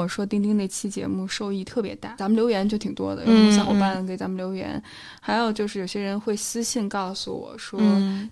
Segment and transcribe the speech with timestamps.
[0.00, 4.82] 我说钉钉那期节目受益特别大，咱们留言就挺多的，有小伙伴给咱们留言，
[5.20, 7.80] 还有就是有些人会私信告诉我说，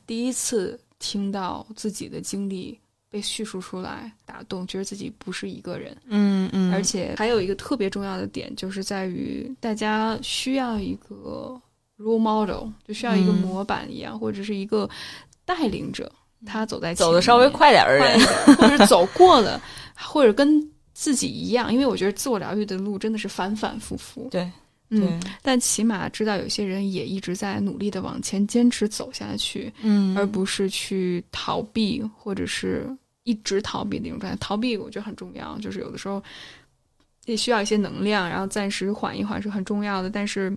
[0.06, 2.78] 第一次听到自己的经历
[3.10, 5.96] 被叙述出来，打动，觉得自己不是一个人。
[6.08, 11.60] 嗯嗯，而且还有一个特别重要的点，就是在于大家需要一个
[11.98, 14.88] role model，就需要一个模板一样，或者是一个
[15.44, 16.10] 带领者。
[16.46, 18.20] 他走在走的稍微快点的人，
[18.56, 19.60] 或者走过了，
[19.96, 20.62] 或者跟
[21.00, 24.26] 自己一样，因为我觉得自我疗愈的路真的是反反复复。
[24.32, 24.50] 对，
[24.88, 32.84] 嗯，但起码知道有些人也一直在努力的往前坚持走下去，嗯，而不是去逃避或者是
[33.22, 34.36] 一直逃避那种状态。
[34.40, 36.20] 逃避我觉得很重要，就是有的时候
[37.26, 40.52] 也需要一些能量，然后暂时缓一缓是很重要的，但是。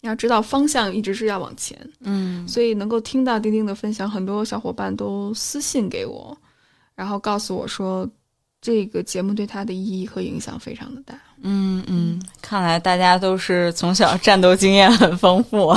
[0.00, 6.36] 要知道方向一直是要往前，嗯，所以能够听到丁丁的分享，很多小伙伴都私信给我，
[6.94, 8.06] 然后告诉我说，
[8.64, 11.14] 这个节目对他的意义和影响非常的大。
[11.42, 15.76] 嗯嗯，看来大家都是从小战斗经验很丰富，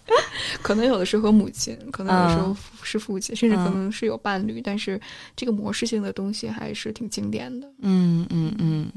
[0.60, 5.00] 可能有的是和母亲，可能有时候是父亲，甚至可能是有伴侣，但是
[5.34, 7.66] 这个模式性的东西还是挺经典的。
[7.80, 8.92] 嗯嗯嗯。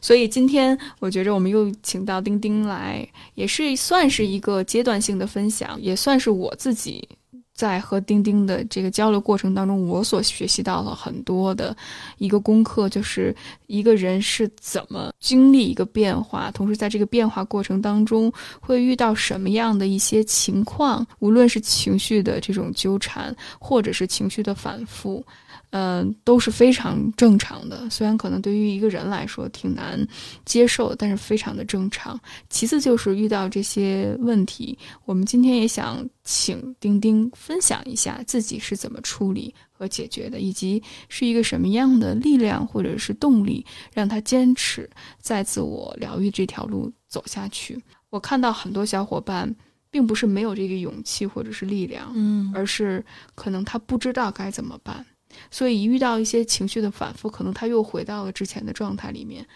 [0.00, 7.06] 所以今天我觉着我们又请到丁丁来，也是算是一个阶段性的分享，也算是我自己
[7.54, 11.76] 在和钉钉的这个交流过程当中，我所学习到了很多的
[12.18, 13.34] 一个功课，就是
[13.66, 25.24] 一个人是怎么经历一个变化，同时在这个变化过程当中会遇到什么样的一些情况，无论是情绪的这种纠缠，或者是情绪的反复。
[25.72, 27.88] 嗯，都是非常正常的。
[27.88, 30.06] 虽然可能对于一个人来说挺难
[30.44, 32.18] 接受，但是非常的正常。
[32.50, 43.64] 其次就是遇到这些问题，我们今天也想请丁丁分享一下自己是怎么处理和解决的，以及是一个什么样的力量或者是动力，
[43.94, 44.88] 让他坚持
[45.20, 47.82] 在自我疗愈这条路走下去。
[48.10, 49.50] 我看到很多小伙伴
[49.90, 53.02] 并不是没有这个勇气或者是力量，嗯，而是
[53.34, 55.02] 可能他不知道该怎么办。
[55.50, 59.46] 所以，一遇到一些情绪的反复，可能他又回到了之前的状态里面，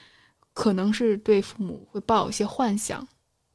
[0.53, 3.07] 可能是对父母会抱有一些幻想，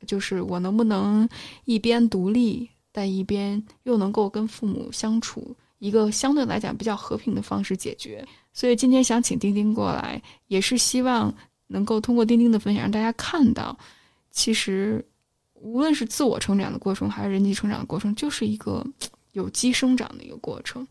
[0.05, 1.27] 就是我能不能
[1.65, 8.25] 一边独立，但一边又能够跟父母相处，一个相对来讲比较和平的方式解决。
[8.53, 11.33] 所以今天想请丁丁过来，也是希望
[11.67, 13.77] 能够通过丁丁的分享，让大家看到，
[14.31, 15.03] 其实
[15.53, 18.85] 无论是自我成长的过程，还是人际成长的过程，就是一个。
[19.33, 20.85] 有机生长的一个过程，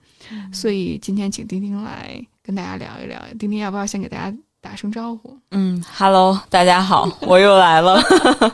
[0.53, 3.23] 所以今天请丁丁来跟大家聊一聊。
[3.39, 5.39] 丁丁，要不要先给大家打声招呼？
[5.51, 8.03] 嗯，Hello，大家好，我又来了。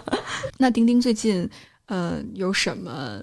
[0.58, 1.48] 那丁丁最近
[1.86, 3.20] 呃有什么？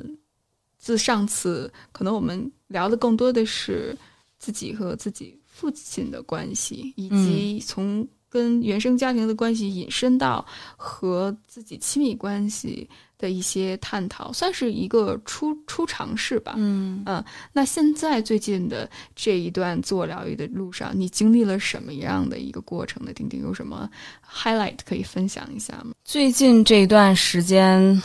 [0.78, 3.98] 自上次可能我们聊的更多的是
[4.38, 12.90] 自己和自己父亲的关系，以及从跟原生家庭的关系引申到和自己亲密关系。
[13.24, 16.56] 的一些探讨，算是一个初初尝试吧。
[16.58, 17.24] 嗯嗯，
[17.54, 23.14] 那现在最近的这一段自我疗愈的路上，你经历了什么样的一个过程呢？
[23.14, 23.90] 丁丁有什么
[24.30, 25.94] highlight 可以分享一下吗？
[26.04, 28.02] 最近这一段时间。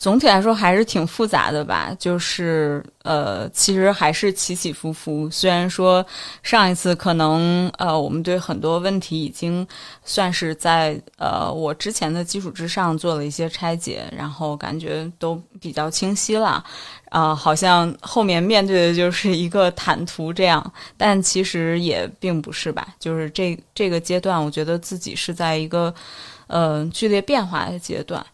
[0.00, 5.28] 总体来说还是挺复杂的吧，就是呃，其实还是起起伏伏。
[5.28, 6.04] 虽然说
[6.42, 9.66] 上一次可能呃，我们对很多问题已经
[10.02, 16.64] 算是在呃我之前的基础之上做了一些拆解，然后感觉都比较清晰了，
[17.10, 22.88] 啊，好像后面面对的就是一个坦途这样，但其实也并不是吧。
[22.98, 25.94] 就是这这个阶段，我觉得自己是在一个
[26.46, 28.24] 呃剧烈变化的阶段。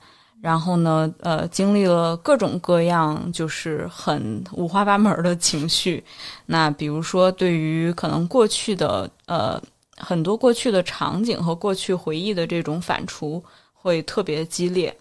[0.43, 6.05] 然后呢，呃，经历了各种各样，就是很五花八门的情绪。
[6.47, 9.61] 那比如说，对于可能过去的呃
[9.97, 14.97] 很多过去的场景和过去回忆的这种反刍，会特别激烈。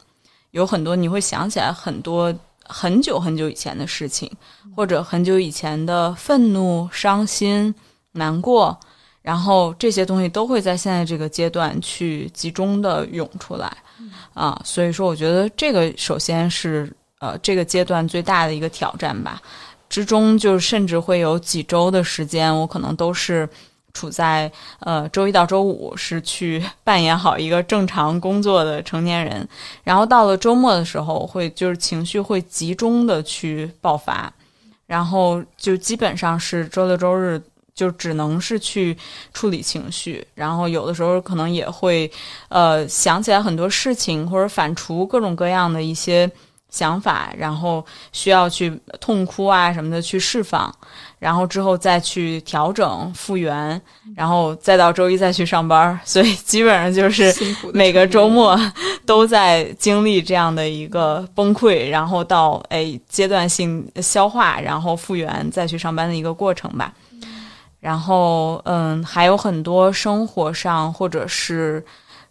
[0.52, 2.34] 有很多你会想起来很多
[2.64, 4.32] 很久很久以前的事情，
[4.76, 7.76] 或者很久以前的愤怒、伤心、
[8.14, 8.80] 难过，
[9.26, 13.76] 然后这些东西都会在现在这个阶段去集中的涌出来。
[14.36, 19.42] 啊，所以说，我觉得这个首先是呃这个阶段最大的一个挑战吧。
[19.90, 23.50] 之中就甚至会有几周的时间，我可能都是
[23.94, 29.48] 处在呃周一到周五是去扮演好一个正常工作的成年人，
[29.84, 34.32] 然后到了周末的时候，会就是情绪会集中的去爆发，
[34.86, 37.42] 然后就基本上是周六周日。
[37.76, 38.98] 就只能是去
[39.34, 42.10] 处理情绪，然后有的时候可能也会，
[42.48, 46.30] 呃，想起来很多事情，或者反刍各种各样的一些
[46.70, 50.74] 想法，然后需要去痛哭啊什么的去释放，
[51.20, 53.82] 然后之后再去调整复原，
[54.16, 57.34] 然后再到周一再去上班，所以基本上就是
[57.74, 58.58] 每个周末
[59.06, 66.94] 都在经历这样的一个崩溃，然后到哎阶段性消化，然后复原再去上班的一个过程吧。
[67.86, 71.86] 然后嗯，还有很多生活上或者是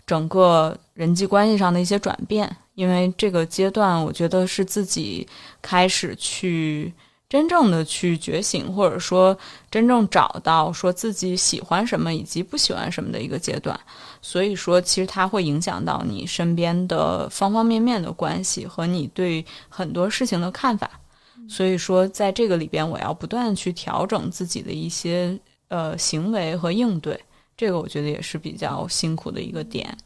[0.04, 2.56] 整个人际关系上的一些转变。
[2.74, 5.24] 因为这个阶段，我觉得是自己
[5.62, 6.92] 开始去
[7.28, 9.38] 真正的去觉醒，或者说
[9.70, 13.78] 真正找到说自己喜欢什么以及不喜欢什么的一个阶段。
[14.20, 20.90] 所以说，其实它会影响到你身边的方方面面的关系和你对很多事情的看法。
[21.48, 25.38] 所以说，在这个里边，我要不断去调整自己的一些
[25.68, 27.18] 呃行为和应对。
[27.56, 29.96] 这个我觉得也是比较辛苦的一个点。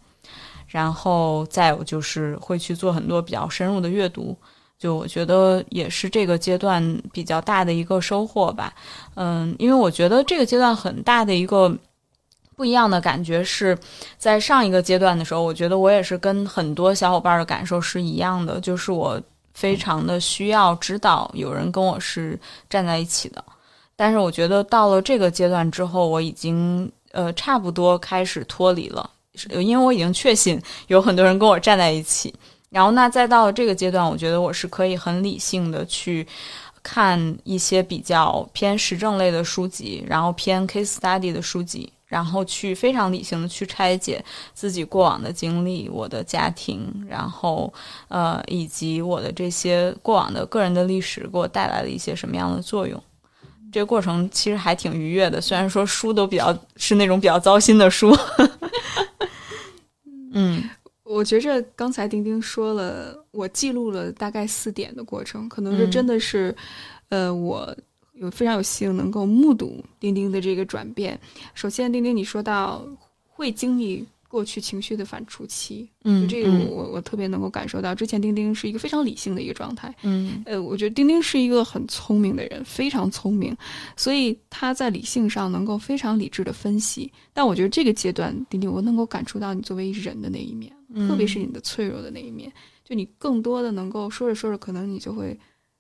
[0.67, 4.37] 然后再有就是会去做很多比较深入的阅读，
[4.79, 8.75] 就我觉得也是这个阶段比较大的一个收获吧。
[9.15, 11.75] 嗯，因为我觉得这个阶段很大的一个
[12.55, 13.79] 不一样的感觉是
[14.19, 19.19] 在上一个阶段的时候，我觉得我也是跟很多小伙伴的感受是一样的，就是我
[19.55, 23.45] 非常的需要知道有人跟我是站在一起的。
[23.97, 29.11] 但是我觉得到了这个阶段之后，我已经呃差不多开始脱离了。
[29.51, 32.35] 因为我已经确信有很多人跟我站在一起，
[32.71, 36.27] 然后那再到这个阶段，我觉得我是可以很理性的去
[36.83, 44.25] 看一些比较偏时政类的书籍，然后偏 case study 的书籍，然后去非常理性的去拆解
[44.55, 47.73] 自己过往的经历、我的家庭，然后
[48.09, 53.01] 呃以及我的这些过往的个人的历史给我带来了一些什么样的作用。
[53.71, 58.17] 这个过程其实还挺愉悦的，虽然说书都比较是那种比较糟心的书。
[60.33, 60.67] 嗯，
[61.05, 66.55] 我觉着刚才丁丁说了，我记录了大概四点的过程，可能是真的是，
[67.11, 67.77] 呃，我
[68.21, 71.19] 有非常有幸能够目睹丁丁的这个转变。
[71.55, 72.87] 首先，丁丁你说到
[73.27, 74.07] 会经历。
[74.31, 77.95] 过去情绪的反刍期，嗯，这个我我特别能够感受到。
[77.95, 83.57] 之前丁丁是一个非常理性的一个状态，嗯，呃，我觉得丁丁是一个很聪明的人，非常聪明，
[83.97, 87.11] 所以他在理性上能够非常理智的分析。
[87.33, 90.71] 但我觉得这个阶段，丁丁，我能够感触到你作为人的那一面，
[91.09, 92.53] 特别是你的脆弱的那一面。
[92.85, 95.35] 就你更多的能够说着说着，可能你就会，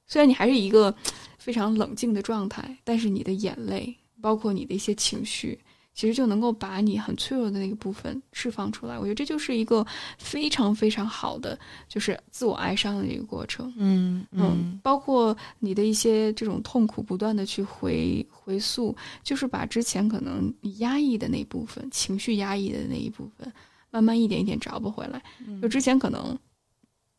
[0.06, 0.94] 虽然你还是一个
[1.38, 5.58] 非常冷静的状态，但是你的眼泪，包括你的一些情绪。
[5.94, 9.84] 其实就能够把你很脆弱的那个部分释放出来，我觉得这就是一个
[10.16, 11.58] 非常非常好的，
[11.88, 13.74] 就是自我哀伤的一个过程。
[13.76, 23.52] 嗯嗯，包括你的一些这种痛苦，不断的去回回溯，就是把之前可能你压抑的那部分情绪压抑的那一部分，
[23.90, 25.20] 慢慢一点一点找不回来。
[25.60, 26.38] 就之前可能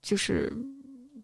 [0.01, 0.55] 就是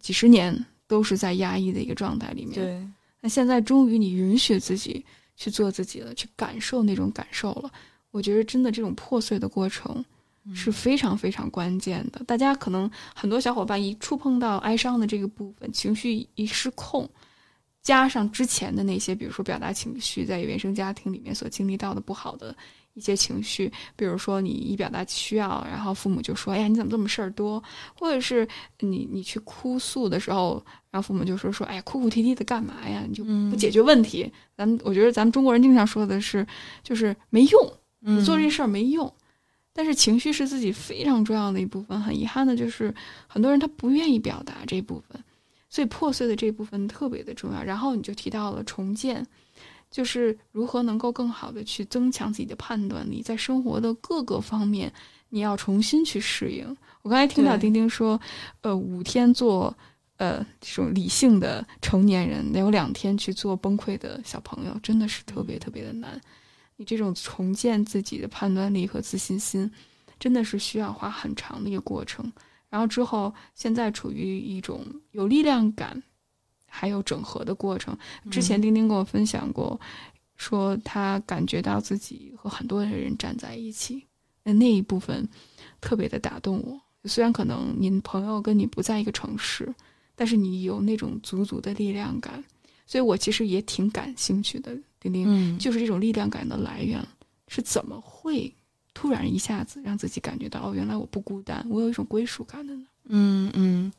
[0.02, 0.54] 几十年
[0.88, 2.56] 都是在压抑的一个状态里面。
[2.56, 2.88] 对，
[3.22, 5.06] 那现在终于你允许自己。
[5.38, 7.70] 去做自己了，去感受那种感受了。
[8.10, 10.02] 我觉得真的这种破碎的过程
[10.54, 12.24] 是非常非常关键的。
[12.24, 17.06] 大家可能很多小伙伴一触碰到哀伤的这个部分，情绪一失控，
[17.84, 22.56] 加上之前的那些，比如说表达情绪在原生家庭里面所经历到的不好的。
[22.96, 27.62] 一些情绪，比如说你一表达需要，然后父母就说：“哎呀，你怎么这么事儿多？”
[27.94, 28.48] 或者是
[28.80, 33.04] 你你去哭诉的时候，然后父母就说：“说哎呀，哭哭啼啼的干嘛呀？
[33.08, 36.48] 你就不解决问题。”咱们我觉得咱们中国人经常说的是，
[36.82, 39.14] 就是没用，你做这事儿没用。
[39.74, 42.02] 但是情绪是自己非常重要的一部分。
[42.02, 42.96] 很遗憾的就是，
[43.28, 45.22] 很多人他不愿意表达这部分，
[45.70, 47.62] 所以破碎的这部分特别的重要。
[47.62, 49.28] 然后你就提到了重建。
[49.96, 54.92] 就是如何能够更好的去增强自己的判断力，在生活的各个方面，
[55.30, 56.68] 你要重新去适应。
[57.02, 58.20] 我刚才听到丁丁说，
[58.60, 59.74] 呃，五天做
[60.18, 66.20] 呃这种理性的成年人，得有两天去做崩溃的小朋友，真的是特别特别的难。
[66.76, 69.72] 你这种重建自己的判断力和自信心，
[70.20, 72.30] 真的是需要花很长的一个过程。
[72.70, 76.04] 然后之后，现在处于一种有力量感。
[76.76, 77.98] 还有整合的过程。
[78.30, 79.80] 之前丁丁跟我分享过，
[80.36, 84.06] 说他感觉到自己和很多的人站在一起，
[84.44, 85.26] 那那一部分
[85.80, 86.80] 特别的打动我。
[87.08, 89.74] 虽然可能您朋友跟你不在一个城市，
[90.16, 92.44] 但是你有那种足足的力量感，
[92.86, 94.76] 所以我其实也挺感兴趣的。
[95.00, 97.00] 丁丁，就是这种力量感的来源
[97.48, 98.54] 是怎么会
[98.94, 102.86] 突然一下子让自己感觉到哦，原来我不孤单，我有一种归属感的呢？
[103.10, 103.92] 嗯嗯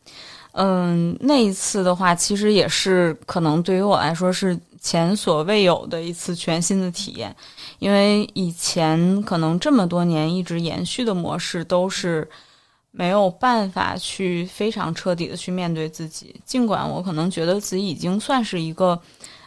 [0.53, 7.35] 嗯，那一次的话，其实也是可能对于我来说是前所未有的一次全新的体验，
[7.79, 12.27] 因为以前可能这么多年一直延续的模式都是，
[12.91, 16.35] 没有办法去非常彻底的去面对自己。
[16.45, 18.99] 尽管我可能觉得自己已经算是一个，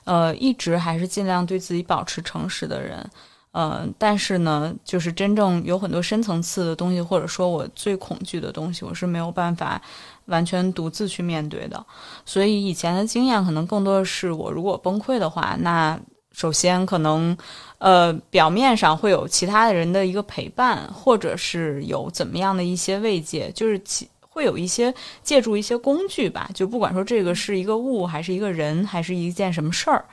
[0.04, 3.04] 呃，一直还是尽量对自己保持诚实的人。
[3.52, 9.82] 嗯，但是呢，就是真正有很多深层次的东西，或者说我最恐惧的东西，我是没有办法
[10.26, 11.84] 完全独自去面对的。
[12.26, 16.00] 所以以前的经验可能更多的是，我如果崩溃的话，那
[16.32, 17.36] 首先可能，
[17.80, 30.06] 呃，表面上会有其他的人的一个陪伴，或者是有怎么样的一些慰藉，就是其会有一些借助一些工具吧，就不管说这个是一个物，还是一个人，还是一件什么事儿。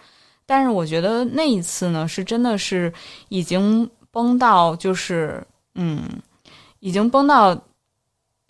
[0.47, 2.93] 但是我觉得那一次呢，是真的是
[3.29, 6.00] 已经崩到，就是嗯，
[6.79, 7.55] 已经崩到，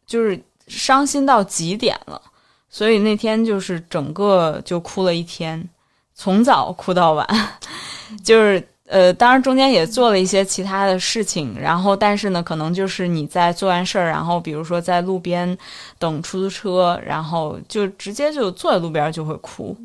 [0.07, 0.39] 就是
[0.69, 2.21] 伤心到极点了。
[2.69, 5.69] 所以那天就是整个就哭了一天，
[6.13, 7.27] 从早哭到晚。
[8.23, 15.57] 就是呃，当然中间也做了一些其他的事情，然后但是呢，可能就是你在做完事儿，然后比如说在路边
[15.99, 19.77] 等出租车，然后就直接就坐在路边就会哭。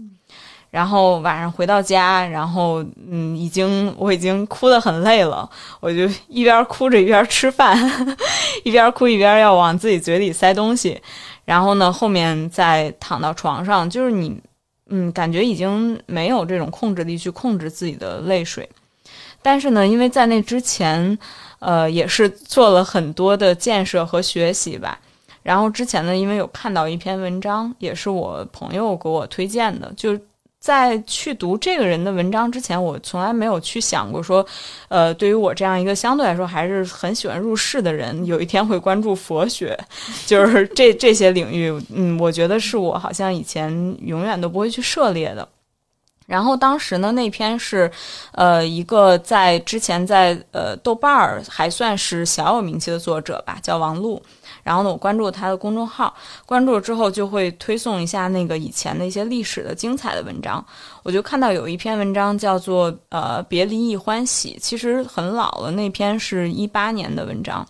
[0.71, 5.47] 然后晚上回到家，然后嗯，已经我已经哭得很累了，
[5.81, 7.77] 我就一边哭着一边吃饭，
[8.63, 10.97] 一边哭一边要往自己嘴里塞东西，
[11.43, 14.39] 然后呢，后面再躺到床上，就是你
[14.89, 18.69] 嗯，感觉已经没有这种控制力去控制自己的泪水，
[19.41, 21.19] 但是呢，因为在那之前，
[21.59, 24.97] 呃，也是做了很多的建设和学习吧，
[25.43, 30.17] 然后之前呢，因为有看到一篇文章，也是我朋友给我推荐的，就。
[30.61, 34.45] 在去读这个人的文章之前，我从来没有去想过说，
[34.89, 39.75] 呃，对于我这样一个相对来说还是很喜欢入世的人，有一天会关注佛学，
[40.27, 43.71] 就是这这些领域，嗯，我觉得是我好像以前
[44.05, 45.49] 永远都不会去涉猎的。
[46.27, 47.91] 然后当时呢，那篇是，
[48.33, 54.21] 呃，一个在之前在呃豆瓣儿还算是小有名气的作者吧，叫王璐。
[54.63, 56.13] 然后呢，我关注他的公众号，
[56.45, 60.63] 关注了之后就会推送一下那个以前的一些历史的精彩的文章。
[61.03, 67.65] 我就看到有一篇文章叫做“呃，别离亦欢喜”，其实很老了，那篇是一八年的文章。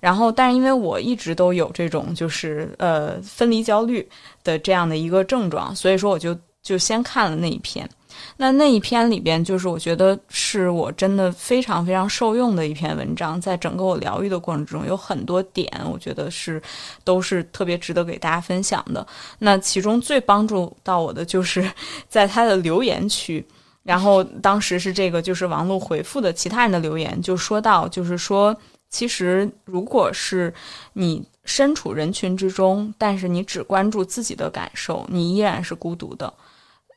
[0.00, 4.08] 然后，但是因为我一直都有这种就是呃分离焦虑
[4.44, 7.88] 的这样的一个症状，所以说我就就先看了那一篇。
[8.36, 16.62] 那那一篇里边，就是我觉得是我真的非常非常受用的一篇文章，在整个我疗愈的过程中，有很多点，我觉得是
[17.02, 19.04] 都是特别值得给大家分享的。
[19.40, 21.68] 那其中最帮助到我的，就是
[22.08, 23.44] 在他的留言区，
[23.82, 28.56] 然后当时是这个就是王璐回复的其他人的留言，就说到，就是说，
[28.88, 30.54] 其实如果是
[30.92, 36.32] 你身处人群之中，但是你只关注自己的感受，你依然是孤独的。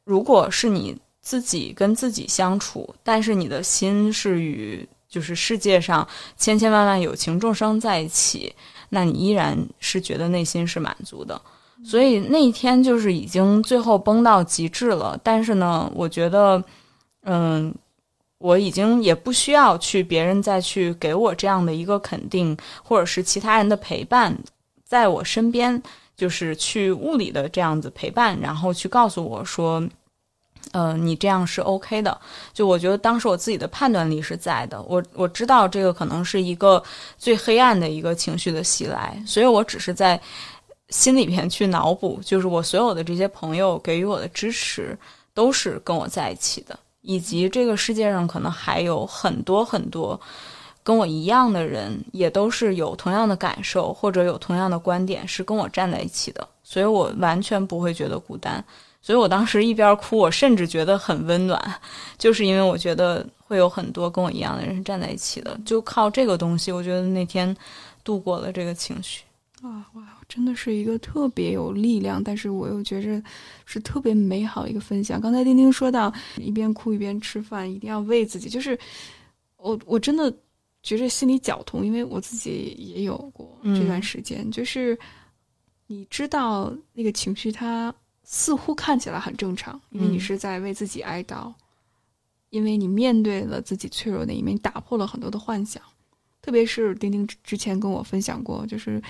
[0.03, 0.95] 如果是你。
[1.21, 8.53] 自己跟自己相处，但是你的心是与就是世界上千千万万有情众生在一起，
[8.89, 11.39] 那你依然是觉得内心是满足的。
[11.83, 15.19] 所以那一天就是已经最后崩到极致了。
[15.23, 16.63] 但是呢，我觉得，
[17.23, 17.73] 嗯，
[18.37, 24.35] 我已经也不需要去别人再去给我这样的一个肯定，或者是其他人的陪伴，
[24.83, 25.81] 在我身边，
[26.15, 29.83] 就是去物理的这样子陪伴，然后去告诉我说。
[30.73, 32.17] 嗯，你这样是 OK 的。
[32.53, 36.81] 就我觉得当时我自己的判断力是在的，我我知道这个可能是一个
[37.17, 40.19] 最黑暗的一个情绪的袭来，所以我只是在
[40.89, 44.97] 心里边去脑补，就是我所有的这些朋友给予我的支持
[45.33, 50.19] 都是跟我在一起的，以及这个世界上可能还有很多很多
[50.83, 58.63] 跟我一样的人，也都是有同样的感受或者有同样的观点，是跟我站在一起的，所以我完全不会觉得孤单。
[59.01, 61.59] 所以我当时一边哭，我甚至觉得很温暖，
[62.19, 67.55] 就是因为我觉得会有很多跟我一样的人站在一起的，就靠这个东西，我觉得那天
[68.03, 69.23] 度过了这个情绪。
[69.63, 73.21] 啊哇，真的是一个特别有力量，但是我又觉着
[73.65, 75.19] 是特别美好一个分享。
[75.19, 78.77] 刚才丁丁说到一边哭一边吃饭，一定要喂自己，就是
[79.57, 80.31] 我我真的
[80.83, 84.97] 觉着心里绞痛，因为我自己也有过这段时间，就是
[85.87, 87.91] 你知道那个情绪它。
[88.33, 91.53] 似乎看起来很正常，因为你是在为自己哀悼，
[92.49, 95.83] 因为你面对了自己脆弱的一面，打破了很多的幻想。
[96.41, 99.03] 特别是丁丁之前跟我分享过，就是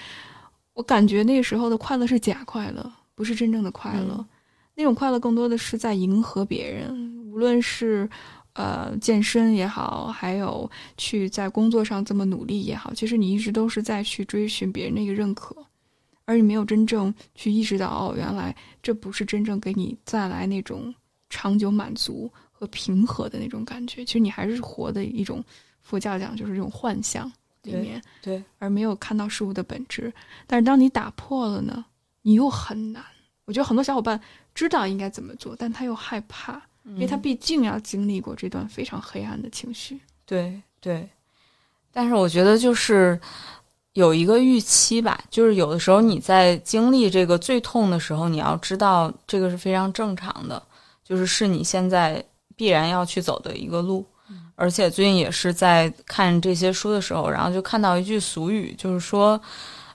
[0.73, 4.25] 我感觉那个时候的快乐是假快乐，不是真正的快乐。
[4.73, 8.09] 那种快乐更多的是在迎合别人，无论是
[8.53, 15.55] 呃健身也好，还有去在工作上这么努力也好，其实你一直都是在去追寻别人的一个认可。
[16.25, 20.93] 而你没有真正去意识到，哦，原来这不是真正给你带来那种
[21.29, 24.05] 长久满足和平和的那种感觉。
[24.05, 25.43] 其实你还是活的一种
[25.81, 27.31] 佛教讲，就是这种幻象，
[27.63, 30.13] 里面，对，而没有看到事物的本质。
[30.47, 31.83] 但是当你打破了呢，
[32.21, 33.03] 你又很难。
[33.45, 34.19] 我觉得很多小伙伴
[34.55, 39.99] 知道应该怎么做，但他又害怕，因为他毕竟要经历过这段非常黑暗的情绪。
[40.25, 41.09] 对对，
[41.91, 43.19] 但是我觉得就是
[43.93, 50.61] 有一个预期吧，就是有的时候你在经历这个最痛的时候，你要知道这个是非常正常的，
[51.03, 52.23] 就是是你现在
[52.55, 54.05] 必然要去走的一个路。
[54.55, 59.41] 而且最近也是在看这些书的时候，然后就看到一句俗语，就是说，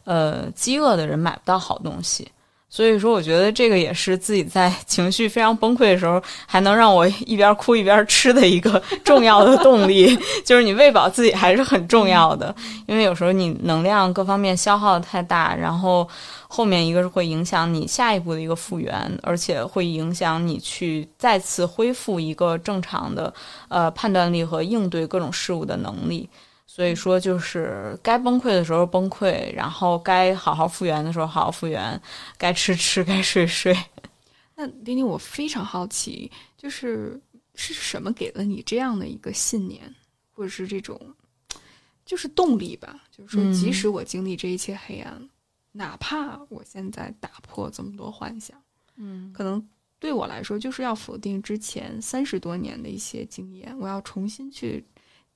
[0.04, 2.28] 呃，饥饿的人买不到好东西。
[2.68, 10.18] 所以说，我觉得这个也是自己在 情绪非常崩溃的时候，还能让我一边哭一边吃的一个 重要的动力。
[10.44, 12.54] 就是你喂饱自己还是很重要的，
[12.86, 16.06] 因为有时候你能量各方面消耗太大，然后
[16.48, 23.32] 后面一个是会影响你下一步的一个复原，而且会影响你去再次恢复一个正常的
[23.68, 26.28] 呃判断力和应对各种事物的能力。
[26.76, 31.98] 所以说，就是该崩溃的时候崩溃，然后该好好复原的时候好好复原，
[32.36, 33.74] 该吃吃，该睡睡。
[34.54, 37.18] 那丁丁，我非常好奇，就是
[37.54, 39.82] 是什么给了你这样的一个信念，
[40.32, 41.00] 或者是这种
[42.04, 43.02] 就是动力吧？
[43.10, 45.30] 就是说，即使我经历这一切黑暗，
[45.72, 48.54] 哪怕我现在打破这么多幻想，
[48.96, 49.66] 嗯，可能
[49.98, 54.84] 对我来说，就是要否定之前三十多年的一些经验，我要重新去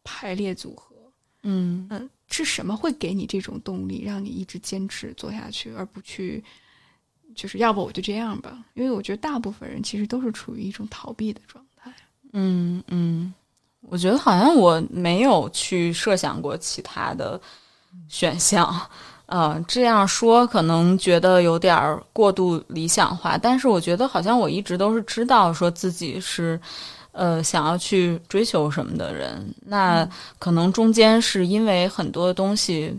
[0.04, 0.89] 排列组合。
[1.42, 6.44] 嗯嗯，是什么会给你这种动力，让你一直坚持做下去，而不去，
[7.35, 8.62] 就是要不我就这样吧？
[8.75, 11.90] 因为我觉得大部分人其实都是处于一种逃避的状态。
[12.32, 13.32] 嗯嗯，
[13.80, 17.40] 我觉得好像我没有去设想过其他的
[18.09, 18.88] 选项，
[19.26, 26.61] 呃，这样说可能觉得有点过度理想化，但是我觉得好像我一直都是知道说自己是。
[27.12, 32.96] 呃，想要去追求什么的人，那可能中间是因为很多东西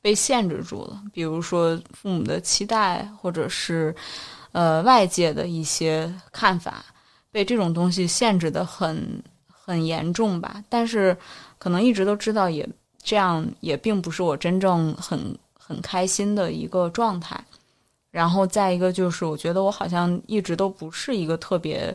[0.00, 3.94] 被限制住了，比如说父母的期待，或者是
[4.52, 6.82] 呃外界的一些看法，
[7.30, 10.64] 被这种东西限制的很很严重吧。
[10.70, 11.14] 但是
[11.58, 12.66] 可能一直都知道，也
[13.02, 17.38] 这样也并不是我真正很很开心的一个状态。
[18.10, 21.94] 然后再一个就是，我觉得我好像一直都不是一个特别。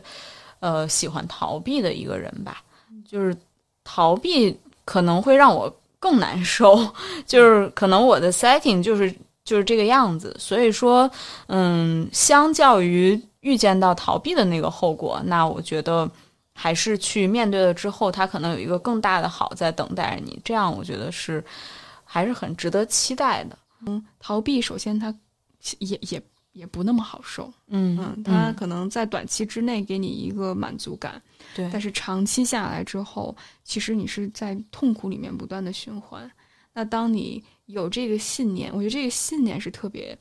[0.60, 2.62] 呃，喜欢逃避的一个人吧，
[3.06, 3.36] 就是
[3.84, 6.76] 逃避可能会让我更难受，
[7.26, 11.10] 就是可能我的 setting 就是就是这个样子，所以说，
[11.46, 16.10] 嗯，相较于预见到逃避的那个后果，那我觉得
[16.54, 21.44] 还是去面对了之后，它可能有一个更大的好在等待着你，这样我觉得是
[22.04, 23.56] 还是很值得期待的。
[23.86, 25.14] 嗯，逃避首先它
[25.78, 26.22] 也也。
[26.58, 31.22] 也不那么好受，嗯嗯，它可能在短期之内给你一个满足感，
[31.54, 36.28] 对，但是长期下来之后，其实你是在痛苦里面不断的循环。
[36.74, 40.18] 那当你有这个信念，我觉得这个信念是特别，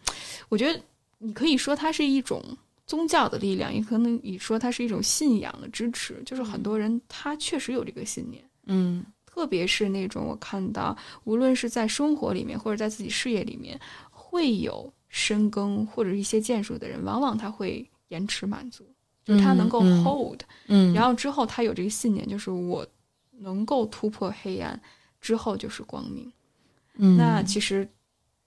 [0.48, 0.80] 我觉得
[1.18, 2.44] 你可以说它是一种
[2.86, 6.22] 宗教的力量，也可能你说它是一种信仰的支持。
[6.24, 13.80] 就是很多人他确实有这个信念，嗯，特别是那种我看到，无论是在生活里面或者在自己事业里面，
[14.12, 14.94] 会有。
[15.10, 18.86] 深耕或者一些建树的人，往往他会延迟满足，
[19.24, 22.86] 就是他能够 hold，嗯，然后之后他有这个信念，就是我
[23.32, 24.80] 能够突破黑暗，
[25.22, 26.32] 之后就是光明。
[26.96, 27.88] 嗯，那其实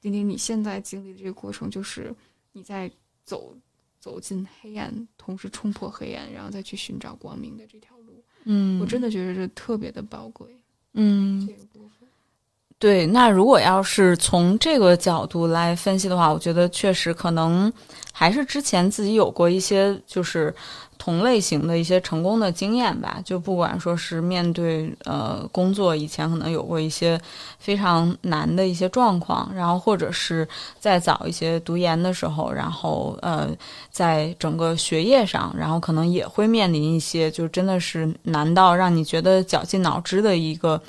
[0.01, 2.15] 丁丁你现在经历的这个过程，就是
[2.53, 2.91] 你在
[3.25, 3.57] 走
[3.99, 8.25] 走进黑暗，同时冲破黑暗，然后再去寻找光明的这条路。
[8.45, 10.49] 嗯，我真的觉得这特别的宝贵。
[10.95, 11.49] 嗯。
[12.79, 17.71] 对，那如果要是从这个角度来分析的话，我觉得确实可能
[18.11, 20.55] 还是之前自己有过一些就是
[20.97, 23.21] 同类型的一些成功的经验吧。
[23.23, 27.21] 就不管说是面对呃工作，以前可能有过一些
[27.59, 33.51] 非常难的一些状况，然后或者是在早一些读研的时候，然后呃
[33.91, 40.81] 在整个学业上，然后可能也会面临一些就真的是难到让你觉得绞尽脑汁的一个。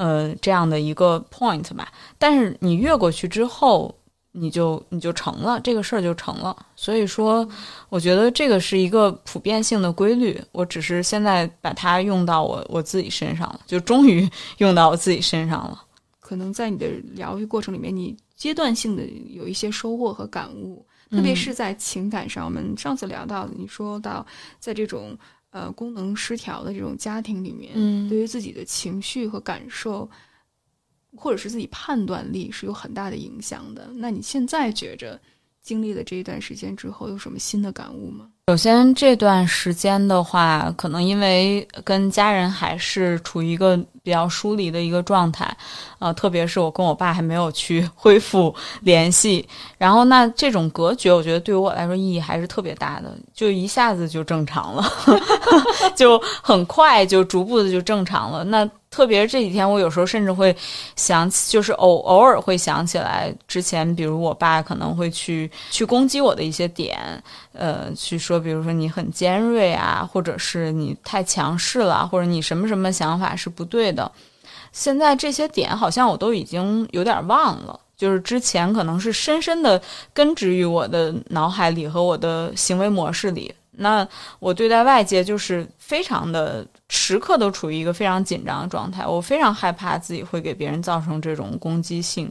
[0.00, 3.94] 呃，这样的一个 point 吧，但是你越过去之后，
[4.32, 6.56] 你就你就成了这个事儿就成了。
[6.74, 7.46] 所以说，
[7.90, 10.40] 我觉得这个是一个普遍性的规律。
[10.52, 15.84] 我只是现在把它用到我我自己身上了，就终于用到我自己身上了。
[16.18, 22.46] 可能在你的疗愈过程里面，你阶段性的有一些收获和感悟，特别是在情感上。
[22.46, 24.24] 我们上次聊到，你说到
[24.58, 25.14] 在这种。
[25.50, 30.08] 呃，功能失调的这种家庭里面，嗯，对于自己的情绪和感受，
[31.16, 33.90] 或者是自己判断力是有很大的影响的。
[33.94, 35.20] 那你现在觉着
[35.60, 38.30] 经历了这一段时间之后，有什么新的感悟吗？
[38.48, 45.56] 首先这段时间的话，可能因为跟家人还是处于一个比较疏离的一个状态，
[46.00, 49.48] 呃，特别是我跟我爸还没有去恢复联系，
[49.78, 54.84] 然后那这种隔绝，我觉得对于我来说意义还是特别大的，就一下子就正常了，
[55.94, 58.42] 就很快就逐步的就正常了。
[58.42, 60.54] 那特别这几天，我有时候甚至会
[60.96, 66.98] 想起，就是偶偶尔会想起来之前，比如我爸可能会去去攻击我的一些点，
[67.52, 74.10] 呃，去说，比如说你很尖锐啊，或者是你太强势了，或者你什么什么想法是不对的。
[74.72, 79.80] 现在这些点好像我都已经有点忘了，就是之前可能是深深的
[80.12, 83.54] 根植于我的脑海里和我的行为模式里。
[83.80, 84.06] 那
[84.38, 92.30] 我对待外界就是非常的时刻都处于一个非常紧张的状态，我非常害怕自己会给别人造成这种攻击性，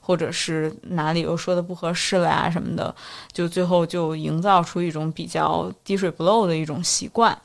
[0.00, 2.94] 或者是哪里又说的不合适了呀什么的，
[3.32, 7.36] 就最后就营造出一种比较滴水不漏的一种习惯。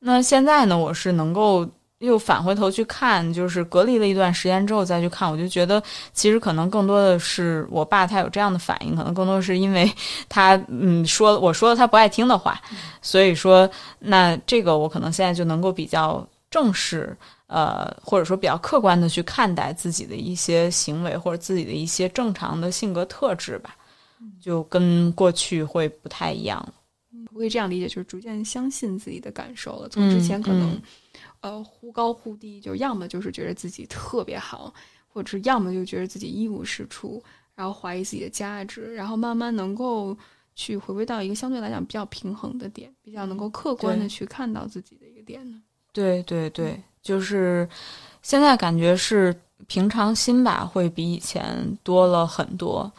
[0.00, 1.68] 那现在呢，我是能够。
[2.04, 9.90] 又返回头去看，就是隔离了一段时间之后再去看，我就觉得其实可能更多的是我爸他有这样的反应，可能更多是因为
[10.28, 12.60] 他嗯说我说了他不爱听的话，
[13.02, 23.74] 所以说那这个我可能现在就能够比较正视，呃或者说比较客观的去看待自己的一些行为或者自己的一些正常的性格特质吧，
[24.40, 26.64] 就跟过去会不太一样。
[27.32, 30.80] 我可以这样理解，就是逐渐相信自己的感受了，从之前可能。
[31.40, 34.72] 呃，忽高忽低，就要么就是觉得自己特别好，
[35.06, 37.22] 或者是要么就觉得自己一无是处，
[37.54, 40.16] 然后怀疑自己的价值，然后慢慢能够
[40.54, 45.62] 去回归到一个相对来讲比较平衡的点，比较能够客观的去看到自己的一个点呢。
[45.92, 47.68] 对对对，就是
[48.22, 52.90] 现在感觉是平常心吧，会比以前多了很多。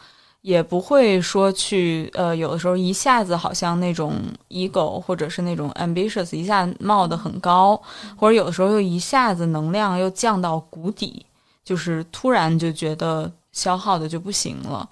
[0.46, 4.14] 也不会说去，呃，有的时候一下子好像那种
[4.48, 7.82] ego 或者是那种 ambitious 一下冒得很高，
[8.16, 11.26] 或者有的时候又一下子能量又降到谷底，
[11.64, 14.88] 就是突然就觉得消耗的就不行了。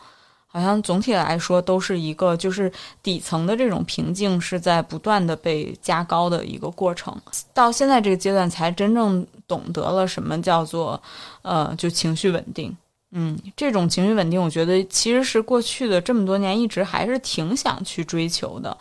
[0.48, 7.16] 好像总体来说都是一个，就是底层的这种瓶颈是在不断的被加高的一个过程。
[7.52, 11.00] 到现在这个阶段才真正懂得了什么叫做，
[11.42, 12.76] 呃，就情绪稳定。
[13.16, 18.76] 嗯，这种情绪稳定，我觉得其实是过去的这么多年一直还是挺想去追求的，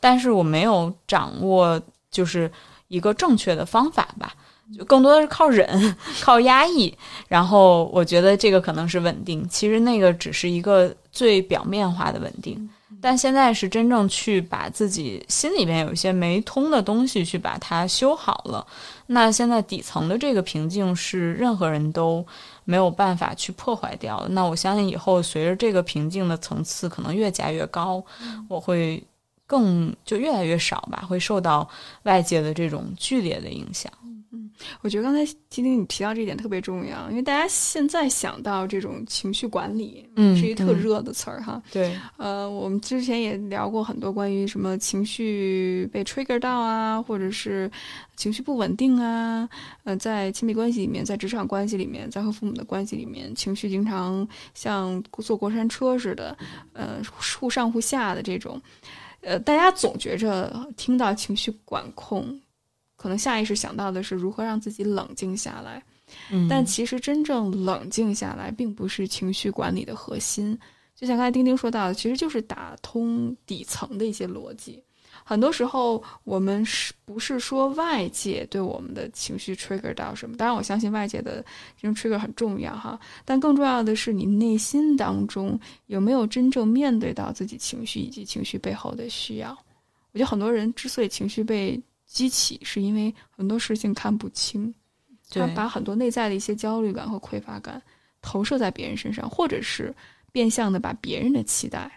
[0.00, 2.50] 但是我没有掌握就是
[2.88, 4.34] 一个正确的方法吧，
[4.76, 6.92] 就更多的是靠忍、靠压抑，
[7.28, 12.68] 然后我觉得这个可能是稳定，其实那个只是一个最表面化的稳定，
[13.00, 18.66] 但现在是真正去把自己心里面有一些没通的东西去把它修好了，
[19.06, 22.26] 那现在底层的这个瓶颈是任何人都。
[22.66, 28.04] 没有办法去破坏掉那我相信以后随着这个瓶颈的层次可能越加越高，
[28.48, 29.02] 我会
[29.46, 31.66] 更就越来越少吧，会受到
[32.02, 33.90] 外界的这种剧烈的影响。
[34.60, 41.62] 嗯，我觉得刚才今天你提到这一点特别重要，因为大家现在想到这种情绪管理，嗯，是一特热的词儿哈。
[41.72, 47.70] 对，呃，我们之前也聊过很多关于什么情绪被 trigger 到啊，或者是
[48.16, 49.48] 情绪不稳定啊，
[49.84, 56.36] 呃，在亲密关系里面，在职场关系里面，在和父母的关系里面，情绪经常像坐过山车似的，
[56.72, 58.60] 呃，忽上忽下的这种，
[59.20, 62.40] 呃，大家总觉着听到情绪管控。
[63.06, 65.80] 可能下意识想到的是如何让自己冷静下来，
[66.50, 70.58] 但其实真正冷静下来，并不是情绪管理的核心。
[70.96, 74.82] 就像刚才丁丁说到的，其实就是打通底层的一些逻辑。
[75.24, 80.36] 很多时候，我们是不是说外界对我们的情绪 trigger 到什么？
[80.36, 81.44] 当然，我相信外界的
[81.80, 82.98] 这种 trigger 很重要哈。
[83.24, 89.56] 但更重要的是，你内心当中有没有真正面对到自己情绪以及情绪背后的需要？
[90.12, 91.80] 我觉得很多人之所以情绪被
[92.16, 94.74] 激起是因为很多事情看不清，
[95.28, 97.82] 他把很多内在的一些焦虑感和匮乏感
[98.22, 99.94] 投射在别人身上，或者是
[100.32, 101.92] 变相的把别人的期待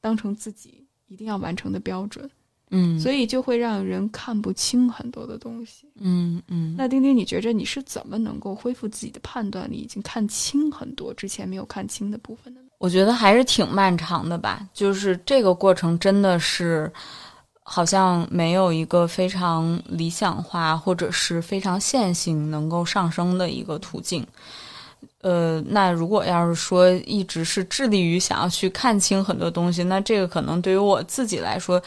[0.00, 2.30] 当成自己一定要完成的标准，
[2.70, 6.76] 嗯，所以就会让人看不清很多的东西，嗯嗯。
[6.78, 12.68] 那丁丁，你觉着你是怎么能够恢复自己的判断力，已经看清很多之前没有看清的部分的呢？
[12.78, 16.88] 我觉得还是挺漫长的吧，就是这个过程真的是。
[17.70, 24.26] 好像没有一个非常理想化或者是非常线性能够上升的一个途径。
[25.20, 31.80] 呃，那如果要是说一直是致力于想要去看清很多东西，那这个可能对于我自己来说，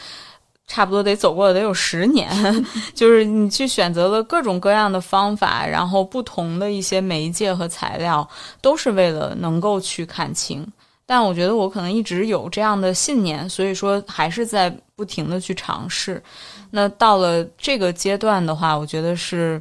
[0.68, 2.30] 差不多得走过得有十年。
[2.94, 8.26] 就是你去选择了各种各样的方法，然后不同的一些媒介和材料，
[8.60, 10.64] 都是为了能够去看清。
[11.04, 16.22] 但我觉得我可能一直有这样的信念，所以说还是在不停的去尝试。
[16.70, 19.60] 那到了这个阶段的话，我觉得是，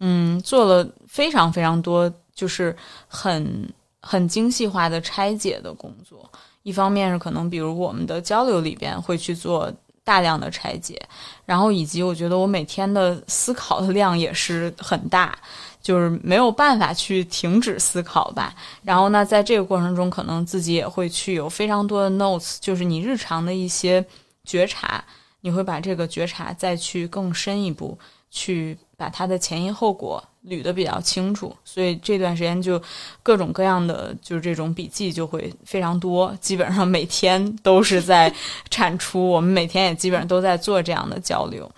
[0.00, 6.28] 嗯，做了非常非常多，就是很很精细化的拆解的工作。
[6.64, 11.00] 一方面是可能，比如我们的交流里边会去做大量的拆解，
[11.46, 15.38] 然后以及我觉得我每天的思考的量也是很大。
[15.82, 18.54] 就是没有办法去停止思考吧。
[18.84, 24.04] 然后呢，在这个过程中，可能自己也会去有非常多的 notes，就是你日常的一些
[24.44, 25.04] 觉察，
[25.40, 27.98] 你会把这个觉察再去更深一步，
[28.30, 31.56] 去把它的前因后果捋得比较清楚。
[31.64, 32.80] 所以这段时间就
[33.22, 38.32] 各种各样的就是这种笔记就会非常多，基本上每天都是在
[38.70, 39.28] 产出。
[39.28, 41.70] 我们每天也基本上都在做这样的交流，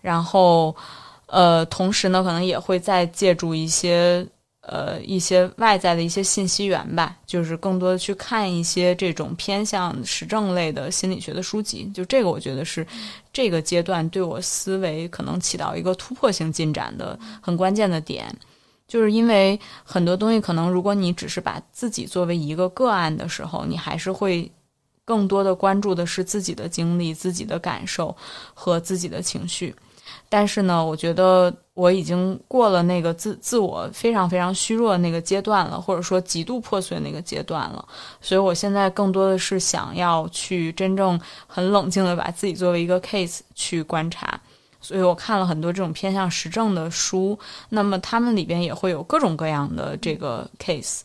[0.00, 0.74] 然后。
[1.32, 4.26] 呃，同时呢，可能也会再借助一些
[4.70, 11.90] 呃一些外在的一些信息源吧，就是更多的去看一些这种偏向实证类的心理学的书籍。
[11.92, 12.86] 就这个，我觉得是
[13.32, 18.32] 这个阶段对我思维可能起到一个突破性进展的很关键的点，
[18.86, 24.48] 就是因为很多东西可能如果你只是把自己作为一个个案的时候，你还是会
[25.04, 28.16] 更多的关注的是自己的经历、自己的感受
[28.54, 29.74] 和自己的情绪。
[30.28, 37.82] 但是呢，我觉得我已经过了那个自自我非常非常虚弱的那个阶段了，或者说极度破碎那个阶段了。
[38.20, 44.38] 所以我现在更多的是想要去真正很冷静的把自己作为一个 case 去观察。
[44.82, 47.38] 所以我看了很多这种偏向实证的书，
[47.70, 51.00] 那么他们里边也会有各种各样的这个 case。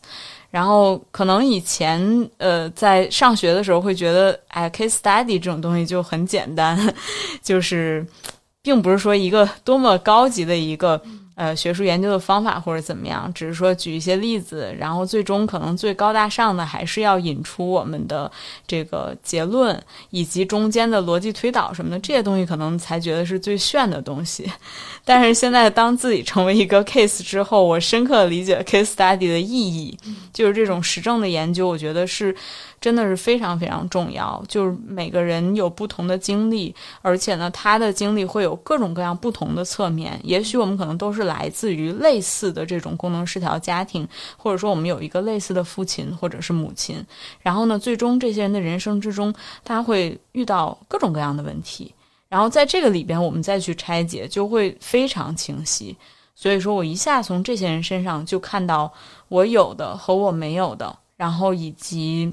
[0.50, 6.78] 然后可能以前呃在上学的时候会觉得，哎，case study 这种东西就很简单，
[7.42, 8.06] 就是。
[8.66, 11.00] 并不是说一个多么高级的一个
[11.36, 18.28] 呃学术研究的方法或者怎么样，只是说举一些例子，然后最终可能最高大上的还是要引出我们的
[18.66, 24.50] 这个结论以及中间的逻辑推导什么的这些东西，可能才觉得是最炫的东西。
[25.06, 29.96] 但是现在当自己成为一个 case 之后，我深刻理解 case study 的意义，
[30.32, 32.34] 就是这种实证的研究，我觉得是。
[32.86, 36.72] 真的是非常非常重要，就是每个人有不同的经历，
[37.02, 40.16] 而且呢，他的经历会有各种各样不同的侧面。
[40.22, 47.04] 也许我们可能都是来自于类似的这种功能失调家庭，或者说我们有一个类似的父亲或者是母亲。
[47.40, 51.92] 然后呢，最终这些人的人生之中，他会遇到各种各样的问题。
[52.28, 55.96] 然后在这个里边，我们再去拆解，就会非常清晰。
[56.36, 58.92] 所以说我一下从这些人身上就看到
[59.26, 62.32] 我有的和我没有的，然后以及。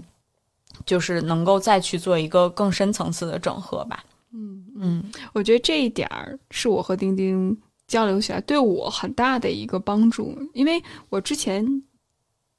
[0.85, 4.03] 就是能够再去做一个更深层次的整合吧。
[4.31, 7.55] 嗯嗯，我觉得这一点儿是我和丁丁
[7.87, 11.83] 交流起来对我很大的一个帮助，因为我之前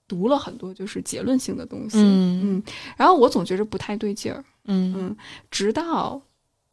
[0.07, 2.59] 读了很多就是结论性的东西，嗯。
[2.59, 2.63] 嗯，
[2.97, 4.95] 然后我总觉着不太对劲儿，嗯。
[4.97, 5.17] 嗯，
[5.51, 6.21] 直到。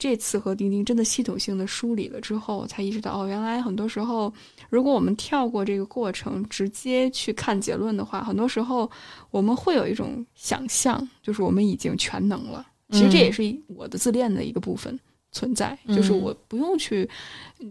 [0.02, 4.34] 这次和钉钉真的系统性的梳理了之后，我才意识到哦，原来很多时候，
[4.68, 8.90] 如果我们跳过这个过程，直接去看结论的话，很多时候
[9.30, 12.66] 我们会有一种想象，就是我们已经全能了。
[12.90, 15.00] 其实这也是我的自恋的一个部分
[15.32, 17.08] 存在，就是我不用去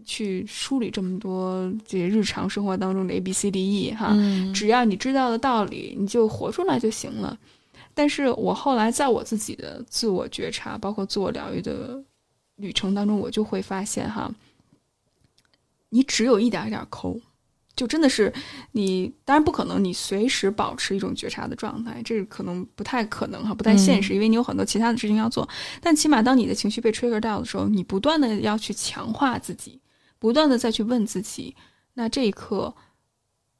[0.04, 4.14] 去梳理这么多这些日常生活当中的 A B C D E 哈，
[4.54, 7.36] 只要你知道的道理，你就活出来就行了。
[7.92, 12.00] 但是我后来在我自己的自我觉察，包括自我疗愈的。
[12.60, 14.30] 旅程当中，我就会发现哈，
[15.88, 17.18] 你只有一点一点抠，
[17.74, 18.32] 就真的是
[18.72, 25.48] 你，当然不可能，你随时保持一种觉察的状态，这可能不太可能哈，不太现实，因为你有很多其他的事情要做。
[25.80, 29.80] 但起码当你的情绪被 trigger 到的时候，你不断的要去强化自己，
[30.18, 31.56] 不断的再去问自己，
[31.94, 32.74] 那这一刻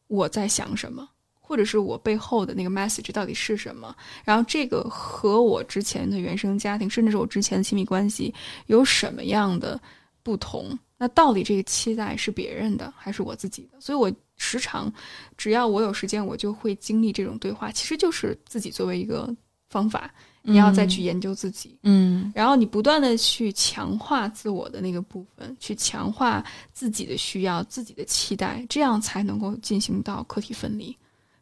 [0.08, 1.08] 我在想什么？
[1.50, 3.92] 或者是我背后的那个 message 到底是什么？
[4.24, 8.32] 然后这个和我之前的原生家庭，甚至是我之前的亲密关系
[8.66, 9.80] 有什么样的
[10.22, 10.78] 不同？
[10.96, 13.80] 那到底这个期待是别人的还是我自己的？
[13.80, 14.92] 所以我时常，
[15.36, 17.72] 只要我有时间，我就会经历这种对话。
[17.72, 19.28] 其实就是自己作为一个
[19.68, 20.08] 方法，
[20.42, 30.96] 你要再去研究自己，嗯，然后你不断的去强化自我的那个部分，去强化自己的需要、自己的期待，这样才能够进行到客体分离。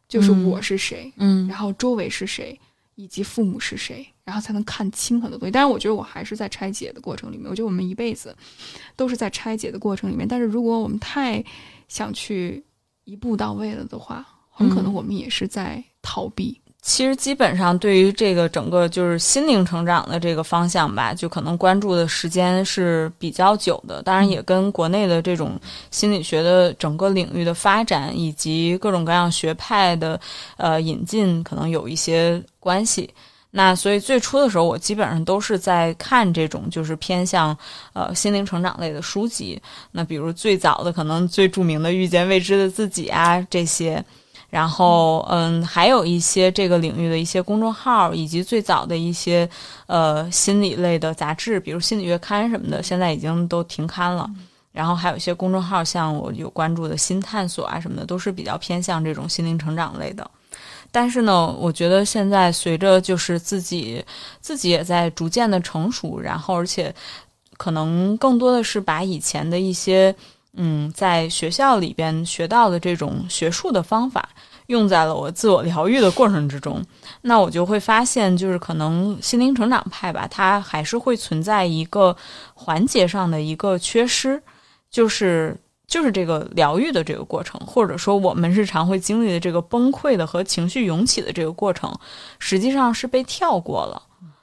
[0.09, 2.59] 就是我是谁，嗯，然后周围是谁，
[2.95, 5.51] 以及父母是谁，然后才能看清很多东西。
[5.51, 7.47] 但是我觉得我还是在拆解的过程里面。
[7.47, 8.35] 我觉得我们一辈子
[8.95, 10.27] 都是在拆解的过程里面。
[10.27, 11.41] 但是如果我们太
[11.87, 12.61] 想去
[13.03, 16.59] 一步到位了的话，很可能我们也是在逃避。
[16.81, 24.01] 其实基本上对于这个整个就是心灵成长的这个方向吧，就可能关注的时间是比较久的。
[24.01, 25.59] 当然，也跟国内的这种
[25.91, 30.19] 心理学的整个领域的发展以及各种各样学派的
[30.55, 33.13] 呃引进，可能有一些关系。
[33.51, 37.55] 那所以最初的时候，我基本上都是在看这种就是偏向
[37.91, 39.61] 呃心灵成长类的书籍。
[39.91, 44.03] 那比如最早的可能最著名的《遇见未知的自己》啊这些。
[44.49, 49.47] 然后，嗯，还有一些这个领域的一些公众号，以及最早的一些
[49.85, 54.27] 呃心理类的杂志，比如心理月刊什么的，现在已经都停刊了。
[54.71, 60.27] 然后还有一些公众号，像我有关注的新探索啊什么的，都是比较偏向这种心灵成长类的。
[60.91, 64.03] 但是呢，我觉得现在随着就是自己
[64.41, 66.91] 自己也在逐渐的成熟，然后而且
[67.55, 70.15] 可能更多的是把以前的一些。
[70.53, 74.27] 嗯，在学校里边学到的这种学术的方法，
[74.65, 76.83] 用在了我自我疗愈的过程之中，
[77.21, 82.15] 那我就会发现，就是可能心灵成长派吧，它还是会存在一个
[82.55, 84.41] 环节上的一个缺失，
[84.89, 85.55] 就是
[85.87, 91.95] 就是这个疗愈的这个过程，或者说我们日常会经历的这个崩溃的和情绪涌起的这个过程，
[92.39, 94.01] 实际上是被跳过了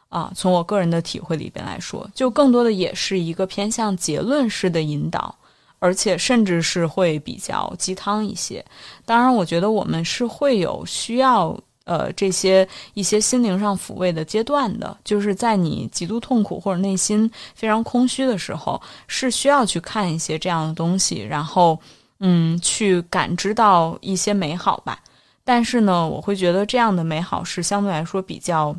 [0.09, 0.33] 啊。
[0.35, 5.37] 从我个人的体会里边来说，就更多的也是一个偏向结论式的引导。
[5.79, 8.65] 而且甚至是会比较鸡汤一些。
[9.05, 21.79] 当然，我觉得我们是会有需要呃这些一些心灵上抚慰的阶段的，就是在你极度痛苦或者内心非常空虚的时候，是需要去看一些这样的东西，然后
[22.21, 24.99] 嗯去感知到一些美好吧。
[25.45, 28.77] 但是呢，我会觉得这样的美好是相对来说比较。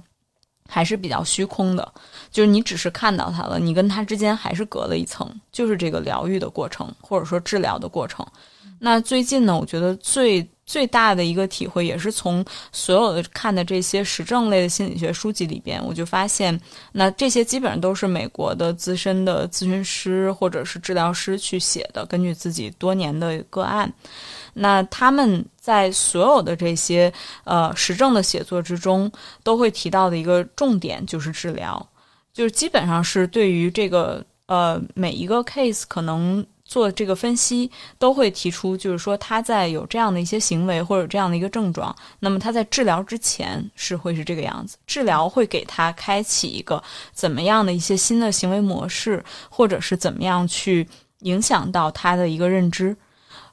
[0.67, 1.93] 还是比较虚空的，
[2.29, 8.25] 就是你只是看到它了，你跟它之间还是隔了一层，就是这个疗愈的过程，或者说治疗的过程。
[8.79, 16.59] 那最近呢，我觉得最最大的一个体会，也是从所有的看的这些实证类的心理学书籍里边，我就发现，
[16.91, 23.91] 那这些基本上都是美国的资深的咨询师或者是治疗师去写的，根据自己多年的个案。
[24.59, 27.11] 那他们在所有的这些
[27.43, 29.11] 呃实证的写作之中，
[29.43, 31.87] 都会提到的一个重点就是治疗，
[32.33, 50.85] 就是基本上是对于这个呃每一个 case 可能做这个分析，都会提出，就是说他在有这样的一些行为或者这样的一个症状，那么他在治疗之前是会是这个样子，治疗会给他开启一个怎么样的一些新的行为模式，或者是怎么样去
[51.19, 52.95] 影响到他的一个认知。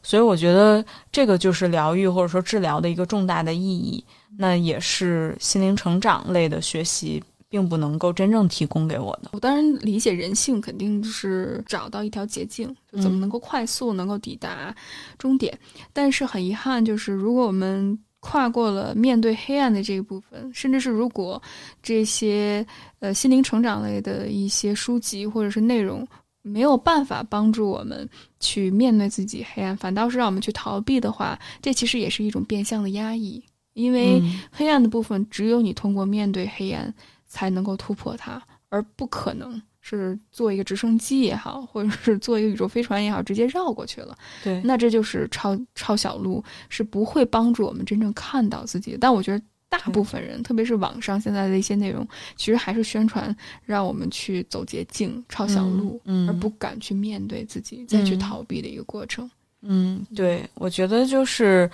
[0.05, 4.05] 所以我觉得这个就是疗愈或者说治疗的一个重大的意义，
[4.37, 9.31] 那也是心灵成长类的学习并不能够真正提供给我的。
[9.33, 14.75] 我当然理解人性肯定就是找到一条捷径，就怎么能够快速能够抵达
[15.17, 15.59] 终点。
[15.93, 21.40] 但是很遗憾，就是如果我们跨过了面对黑暗的这一部分，甚至是如果
[21.83, 22.67] 这些
[23.01, 26.07] 呃心灵成长类的一些书籍或者是内容。
[26.47, 28.07] 没有办法帮助我们
[28.39, 33.43] 去面对自己黑暗，反倒是让我们去逃避的话，这其实也是一种变相的压抑。
[33.73, 36.95] 因为黑暗的部分，只有你通过面对黑暗
[37.27, 44.15] 才能够突破它，而不可能是坐一个直升机也好，或者是坐一个宇宙飞船也好，直接绕过去了。
[44.45, 48.99] 对，那这就是抄抄小路，是不会帮助我们真正看到自己。
[49.01, 49.43] 但我觉得。
[49.79, 52.07] 大部分人，特别是网上现在的一些内容，
[52.37, 53.35] 其实还是宣传
[53.65, 59.31] 让我们去走捷径、抄小路，嗯而不敢去面对自己，再去逃避的一个过程。
[59.63, 61.71] 嗯，对，我觉得就是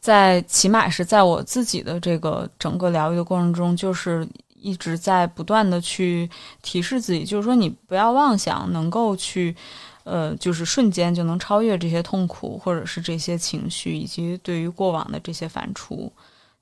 [0.00, 4.26] 在起码是在我自己的这个整个疗愈的过程中，就是
[4.60, 6.28] 一直在不断的去
[6.62, 9.54] 提示自己，就是说你不要妄想能够去，
[10.02, 16.10] 呃，就是瞬间就能超越这些痛苦，或者是这些情绪，以及对于过往的这些反刍。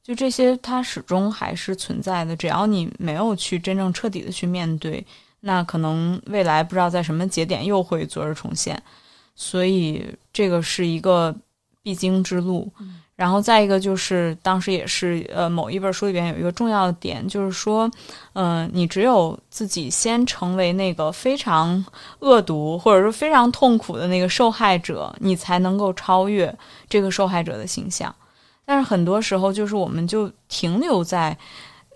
[0.06, 2.36] 就这些，它始终还是存在的。
[2.36, 5.04] 只要你没有去真正彻底的去面对，
[5.40, 8.80] 那可能未来不知道在什么节点又会昨日重现。
[9.34, 11.34] 所以这个是一个
[11.82, 12.72] 必经之路。
[13.16, 17.90] 然后再一个就是，当时也是呃某一本书里边有一个重要的点，就是说，
[18.34, 21.84] 嗯，你只有自己先成为那个非常
[22.20, 26.56] 恶毒或者说非常痛苦的那个受害者，你才能够超越
[26.88, 28.14] 这个受害者的形象。
[28.66, 31.38] 但是很多时候，就是我们就停留在，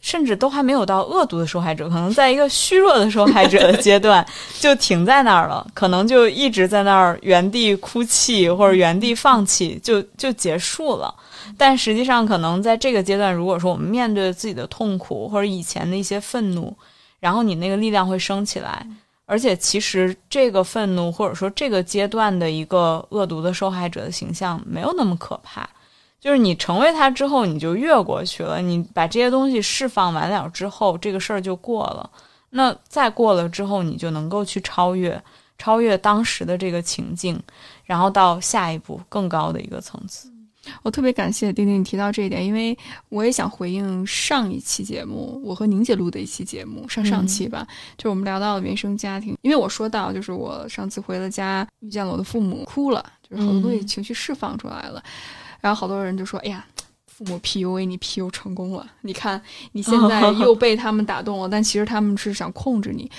[0.00, 4.24] 甚至都还没有到恶毒的受害者，可能在一个虚弱的受害者的阶段，
[4.60, 11.14] 就停在那儿了，可能就一直在那儿原地哭泣或者原地放弃，就就结束了。
[11.58, 16.72] 但实际上，可能在这个阶段，如果说我们面对自己的痛苦或者以前的一些愤怒，
[17.18, 18.86] 然后你那个力量会升起来，
[19.26, 25.68] 而且其实这个愤怒或者说这个阶段的一个恶毒的受害者的形象没有那么可怕。
[26.20, 28.60] 就是你成为他之后，你就越过去了。
[28.60, 32.10] 你把这些东西释放完了之后，这个事儿就过了。
[32.50, 35.20] 那再过了之后，你就能够去超越，
[35.56, 37.40] 超越当时的这个情境，
[37.84, 40.30] 然后到下一步更高的一个层次。
[40.82, 42.76] 我特别感谢丁丁你提到这一点，因为
[43.08, 47.66] 我也想回应上一期节目，我和宁姐录的一期节目，上上期吧，
[47.96, 49.34] 就是我们聊到了原生家庭。
[49.40, 55.02] 因为我说到，就是我上次回了家，遇见了我的父母，哭了，就是好多东西情绪释放出来了。
[55.60, 56.66] 然后好多人就说：“哎呀，
[57.06, 59.40] 父母 PUA 你 PU 成功了，你看
[59.72, 63.10] 你现在 又被他们打动了，但其实他们是想控制你。”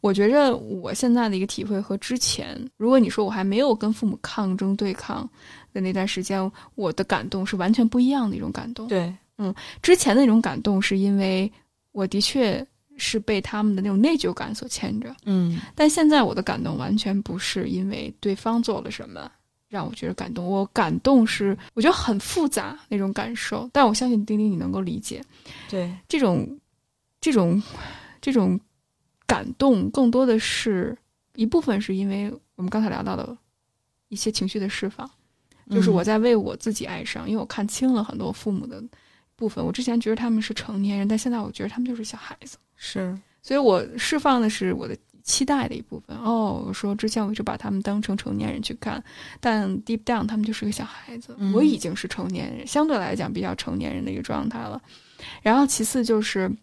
[0.00, 5.26] 我觉着我现在的一个体会和之前，如果你说我还没有跟父母抗争对抗
[5.72, 8.86] 的那段时间，我的感动是完全不一样的一种感动。
[8.86, 11.50] 对，嗯，之前的那种感动是因为
[11.92, 12.62] 我的确
[12.98, 19.30] 是被他们的那种内疚感所牵着，嗯，但现在我的感动完全不是因为对方做了什么。
[19.74, 25.20] 让我觉得感动，我感动是我觉得很复杂那种感受，但我相信丁丁你能够理解，
[25.68, 25.92] 对。
[26.08, 26.48] 这种
[27.20, 27.60] 这种
[28.20, 28.58] 这种
[29.26, 30.96] 感动，更多的是
[31.34, 33.36] 一部分是因为我们刚才聊到的
[34.10, 35.10] 一些情绪的释放，
[35.68, 38.80] 就是我在为我自己哀伤，因为我看清了很多父母的
[39.34, 44.96] 部分，我之前觉得他们是成年人，但现在我觉得他们就是小孩子，是，所以我释放的是我的。
[45.24, 49.02] 期待的一部分哦，我说之前我一直把他们当成成年人去看，
[49.40, 54.80] 但 deep down 他们就是个小孩子，我已经是成年人，相对来讲比较成年人的一个状态了。
[55.42, 56.54] 然后其次就是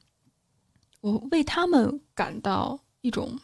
[1.02, 3.38] 我为他们感到一种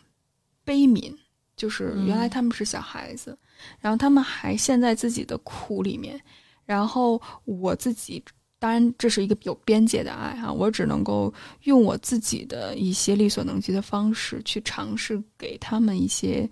[0.63, 1.11] 悲悯，
[1.55, 3.37] 就是原来他们是小孩子，
[3.79, 6.21] 然后他们还陷在自己的苦里面，
[6.63, 8.23] 然后我自己。
[8.59, 11.31] 当然，这是一个有边界的爱哈，我只能够
[11.63, 16.49] 用我自己的一些力所能及的方式去尝试给他们一些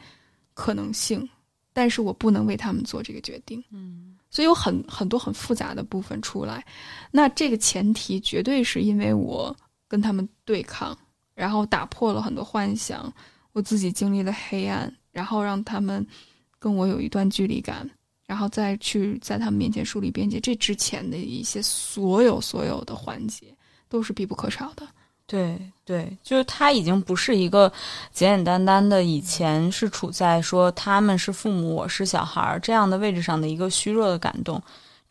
[0.53, 1.27] 可能性，
[1.73, 3.63] 但是我不能为他们做这个决定。
[3.71, 6.63] 嗯，所以有很很多很复杂的部分出来。
[7.09, 9.55] 那这个前提绝对是因为我
[9.87, 10.95] 跟他们对抗，
[11.33, 13.11] 然后打破了很多幻想，
[13.51, 16.05] 我自己经历了黑暗，然后让他们
[16.59, 17.89] 跟我有一段距离感。
[18.25, 23.47] 然后再去在他们面前树立边界，这之前的一些所有所有的环节
[23.87, 24.87] 都是必不可少的。
[25.27, 27.71] 对对，就是他已经不是一个
[28.11, 34.61] 简简单单的以前是处在说他们是父母，我是小孩儿这样的位置上的一个虚弱的感动。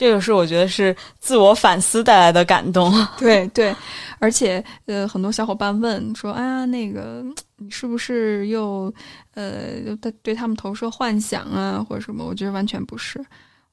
[0.04, 2.92] 这个是我觉得是自我反思带来的感动。
[3.18, 3.74] 对对，
[4.18, 7.24] 而且呃，很多小伙伴问说：“哎呀，那个
[7.56, 8.92] 你是不是又
[9.32, 13.18] 呃对对他们投射幻想啊，或者什么？”我觉得完全不是，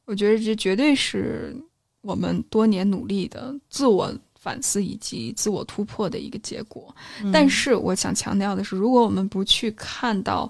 [0.06, 1.54] 我觉得这绝对是
[2.02, 4.10] 我们多年努力的自我
[4.40, 6.96] 反思以及自我突破的一个结果。
[7.34, 10.50] 但是我想强调的是，如果我们不去看到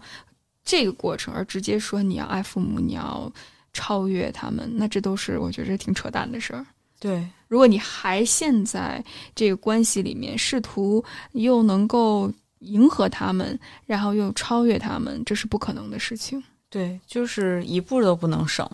[0.64, 3.34] 这个过程，而直接说你要爱父母，你要。
[3.74, 6.66] 超越他们，那这都是我觉得挺扯淡的事儿。
[7.00, 9.04] 对，如果你还陷在
[9.34, 16.44] 这个关系里面，试图又能够迎合他们，然后又超越他们，这是不可能的事情。
[16.70, 18.70] 对，就是一步都不能省，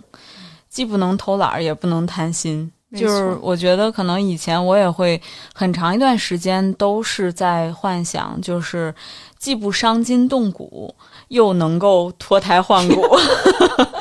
[0.68, 2.70] 既不能偷懒，也不能贪心。
[2.96, 5.20] 就是我觉得，可能以前我也会
[5.54, 8.94] 很长一段时间都是在幻想，就是
[9.38, 10.94] 既不伤筋动骨，
[11.28, 13.02] 又能够脱胎换骨。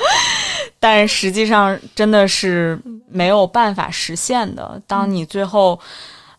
[0.79, 4.79] 但实际上真的是没有办法实现的。
[4.85, 5.79] 当你最后，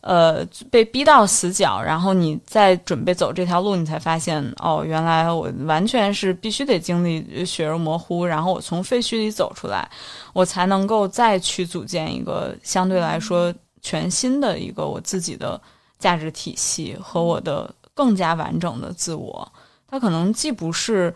[0.01, 9.91] 呃，被逼到死角，然后你再准备走这条路，你才发现，哦，原来我完全是必须得经历血肉模糊，然后我从废墟里走出来，
[10.33, 15.61] 我才能够再去组建一个相对来说全新的一个我自己的
[15.99, 19.51] 价值体系和我的更加完整的自我。
[19.91, 21.13] 它可能既不是。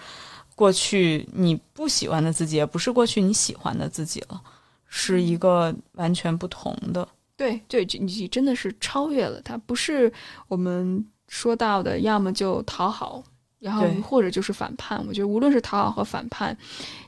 [0.54, 4.40] 过去你不喜欢的自己，也不是过去你喜欢的自己了，
[4.86, 7.06] 是一个完全不同的。
[7.36, 10.12] 对对，你真的是超越了它，不是
[10.48, 13.22] 我们说到的，要么就讨好，
[13.58, 15.02] 然后或者就是反叛。
[15.08, 16.56] 我觉得无论是讨好和反叛，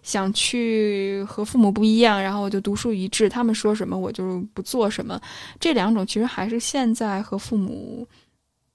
[0.03, 5.21] 想去和父母不一样，然后我就独树一帜，他们说什么我就不做什么，
[5.61, 8.07] 这两种其实还是现在和父母。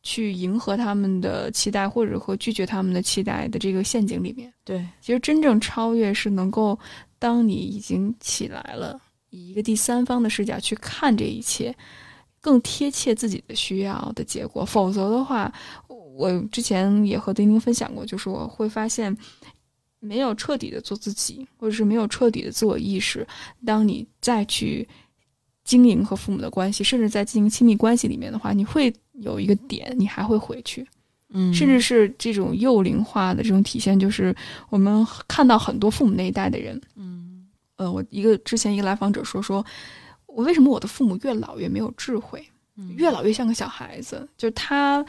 [0.10, 4.52] 去迎合他们的期待，或者和拒绝他们的期待的这个陷阱里面。
[4.64, 6.80] 对，其实真正超越是能够，
[7.20, 9.00] 当你已经起来了，
[9.30, 11.76] 以一个第三方的视角去看这一切，
[12.42, 14.66] 更贴切自己的需要的结果。
[14.66, 15.54] 否则的话，
[15.88, 19.16] 我之前也和丁丁分享过，就是我会发现，
[20.00, 23.28] 没有彻底的做自己，或者是没有彻底的自我意识，
[23.64, 24.90] 当你再去
[25.64, 28.92] 经营和父母的关系，甚至在进行亲密关系里面的话，你会。
[29.22, 30.86] 有一个点，你还会回去，
[31.30, 34.36] 嗯，甚至是这种幼龄化的这种体现，就是
[34.70, 37.48] 我们看到很多父母那一代的人，嗯，
[37.78, 39.66] 呃，我一个之前一个来访者说说，
[40.26, 42.44] 我为什么我的父母越老越没有智慧，
[42.96, 44.28] 越老越像个小孩子？
[44.38, 45.06] 就是他，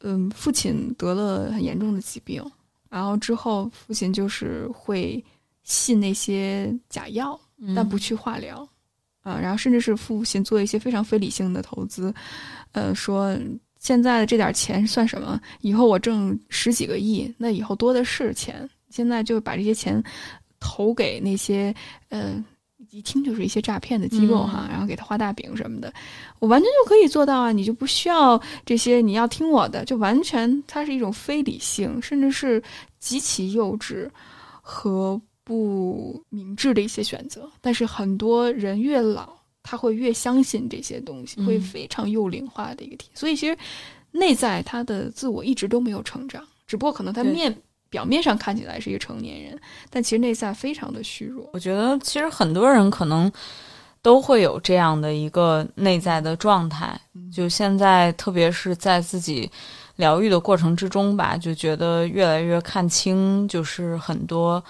[0.00, 2.44] 嗯，父亲得了很严重的疾病，
[2.88, 5.22] 然后之后父亲就是会
[5.62, 7.38] 信那些假药，
[7.74, 8.68] 但不去化疗，
[9.22, 12.14] 啊，然后甚至是父亲做一些非常非理性的投资，
[12.72, 13.36] 呃，说
[13.78, 15.40] 现在的这点钱算什么？
[15.60, 18.68] 以后我挣十几个亿，那以后多的是钱。
[18.90, 20.02] 现在就把这些钱
[20.60, 21.74] 投给那些
[22.08, 22.44] 呃。
[22.90, 25.92] 一听就是一些诈骗的机构哈，然后给他画大饼什么的，
[26.38, 27.52] 我完全就可以做到啊！
[27.52, 32.62] 你就不需要这些，你要听我的，就完全它是一种非理性，甚至是
[32.98, 34.08] 极其幼稚
[34.62, 37.50] 和不明智的一些选择。
[37.60, 39.36] 但是很多人越老，
[39.66, 43.10] 他会越相信这些东西，会非常幼龄化的一个体。
[43.14, 43.58] 所以其实
[44.12, 47.54] 内在他的自我一直都没有成长，只不过可能他面。
[47.88, 49.58] 表面上看起来是一个成年人，
[49.88, 51.48] 但其实内在非常的虚弱。
[51.52, 53.30] 我觉得其实很多人可能
[54.02, 57.00] 都会有这样的一个内在的状态。
[57.32, 59.48] 就现在，特别是在自己
[59.94, 64.62] 疗愈的过程之中吧，就觉得越来越看清，就是很多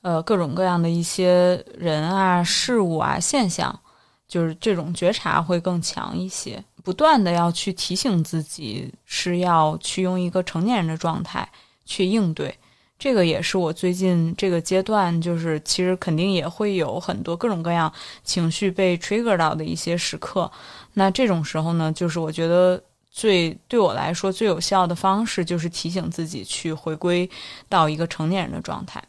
[0.00, 3.78] 呃各种各样的一些人啊、事物啊、现象，
[4.26, 6.62] 就是这种觉察会更强一些。
[6.82, 11.48] 不断的要去提醒自己，是要去用一个成年人的状态。
[11.86, 12.54] 去应对，
[12.98, 20.50] 这个也是我最近这个阶段，就是其实肯定也会有很多各种各样情绪被 trigger 到的一些时刻。
[20.94, 27.28] 那这种时候呢，就是我觉得最对我来说最有效的方式，就是提醒自己去回归
[27.68, 29.02] 到一个成年人的状态。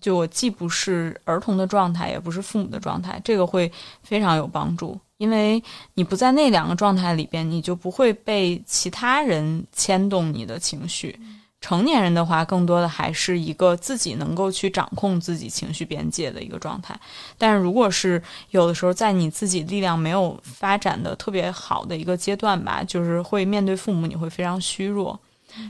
[0.00, 3.70] 就我既不是儿童的状态，也不是父母的状态，这个会
[4.02, 5.62] 非常有帮助，因为
[5.94, 11.18] 你不在那两个状态里边，你就不会被其他人牵动你的情绪。
[11.60, 16.96] 成年人的话，更多的还是一个自己能够去掌控自己情绪边界的一个状态。
[17.36, 25.18] 但是，如果是有的时候在你自己力量没有发展的特别好的一个阶段吧，就是会面对父母，你会非常虚弱，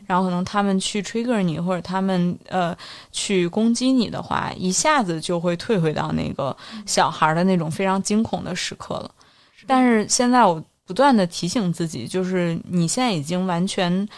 [0.06, 2.76] 然后可能他们去 trigger 你，或者他们呃
[3.12, 9.10] 去攻击你的话，一下子就会退回到那个小孩的那种非常惊恐的时刻了。
[9.66, 14.08] 但是现在我不断的提醒自己，就是你现在已经完全。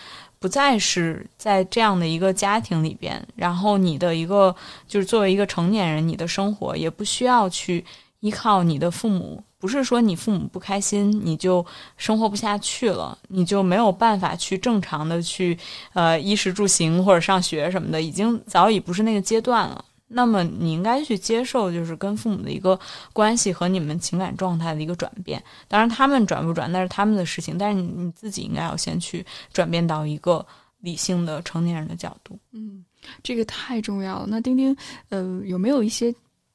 [0.43, 4.57] 不再是在这样的一个家庭里边，然后你的一个
[4.89, 7.85] 就是作为一个成年人，你的生活也不需要去
[8.21, 9.45] 依靠你的父母。
[9.61, 11.65] 不是说你父母不开心，你就
[11.97, 15.57] 生活不下去了，你就没有办法去正常的去
[15.93, 19.85] 呃衣食住行或者上学什么的，已经早已不是那个阶段了。
[20.13, 22.77] 那么你应该去接受，就是跟父母的一个
[23.13, 25.41] 关系和你们情感状态的一个转变。
[25.69, 30.45] 当然，他们转不转那是他们的事情，但是你自己应该要先去转变到一个
[30.81, 32.37] 理性的成年人的角度。
[32.51, 32.85] 嗯，
[33.23, 34.27] 这个太重要了。
[34.29, 34.77] 那丁丁，
[35.11, 36.13] 呃，有没有一些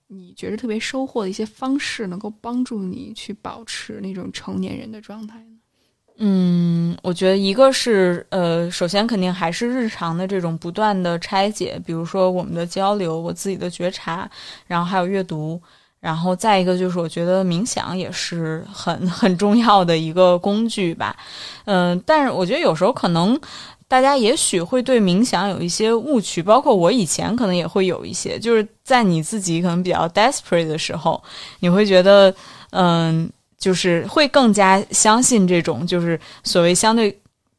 [0.07, 5.45] 你觉得特别收获的一些方式，能够帮助你去保持那种成年人的状态呢？
[6.17, 14.29] 嗯，我觉得一个是呃，首先肯定还是日常的这种不断的拆解，比如说我们的交流，我自己的觉察，
[14.65, 15.61] 然后还有阅读，
[15.99, 21.13] 然后再一个就是我觉得冥想也是很 很重要的一个工具吧。
[21.65, 23.37] 嗯，但是我觉得有时候可能
[23.87, 31.23] 大家也许会对冥想有一些误区，包括我以前可能也会有一些，就是在你自己可能比较 desperate 的时候，
[31.59, 32.33] 你会觉得
[32.71, 33.29] 嗯。
[33.57, 37.09] 就是会更加相信这种，就是所谓相对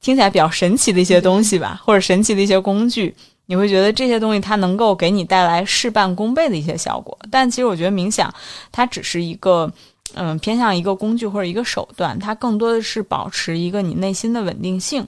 [0.01, 3.13] 听起来比较神奇的一些东西吧，或者神奇的一些工具，
[3.47, 7.19] 你会觉得这些东西它能够给你带来事半功倍的一些效果。
[7.29, 8.33] 但其实我觉得冥想
[8.71, 9.73] 它只是一个。
[10.17, 15.07] 嗯，偏向一个工具或者一个手段，它更多的是保持一个你内心的稳定性，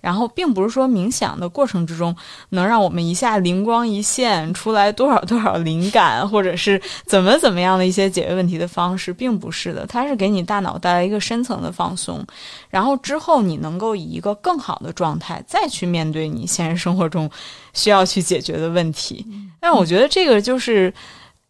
[0.00, 2.14] 然后并不是说冥想的过程之中
[2.48, 12.26] 能让我们一下灵光一现出来多少多少灵感，或者是怎么怎么样的一些解决问题的方式，并不是的，它是给你大脑带来一个深层的放松，
[12.68, 17.30] 然后之后你能够以一个更好的状态再去面对你现实生活中
[17.74, 19.24] 需要去解决的问题。
[19.60, 20.92] 但我觉得这个就是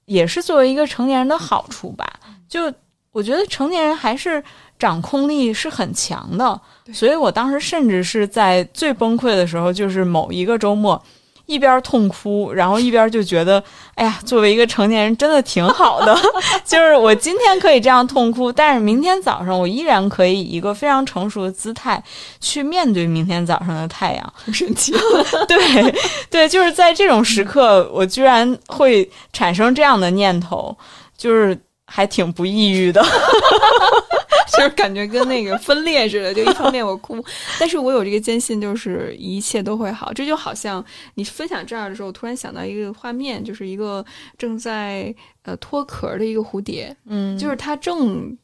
[0.05, 2.71] 也是作为一个成年人的好处吧，就。
[3.19, 4.41] 我觉得成年人还是
[4.79, 6.61] 掌控力是很强的，
[6.95, 11.03] 所以我当时甚至是在最崩溃的时候，就是某一个周末，
[11.47, 13.61] 一边痛哭，然后一边就觉得，
[13.97, 16.17] 哎呀，作为一个成年人真的挺好的，
[16.65, 22.01] 就是我今天可以这样痛哭，但是明天早上我依然可以以一个非常成熟的姿态
[22.39, 24.33] 去面对明天早上的太阳。
[24.53, 24.93] 神奇，
[25.49, 25.93] 对
[26.31, 30.79] 对，就是在这种时刻，我居然会产生这样的念头，
[31.17, 31.59] 就是。
[31.91, 33.03] 还挺不抑郁的，
[34.53, 37.25] 就是感觉跟那个分裂似的，就一方面我哭，
[37.59, 40.13] 但是我有这个坚信，就是一切都会好。
[40.13, 40.85] 这就好像
[41.15, 44.05] 你分享这儿的时候，突然想到一个画面，就是一个
[44.37, 45.15] 正在
[45.45, 48.37] 呃脱壳的一个蝴蝶，嗯，就是它正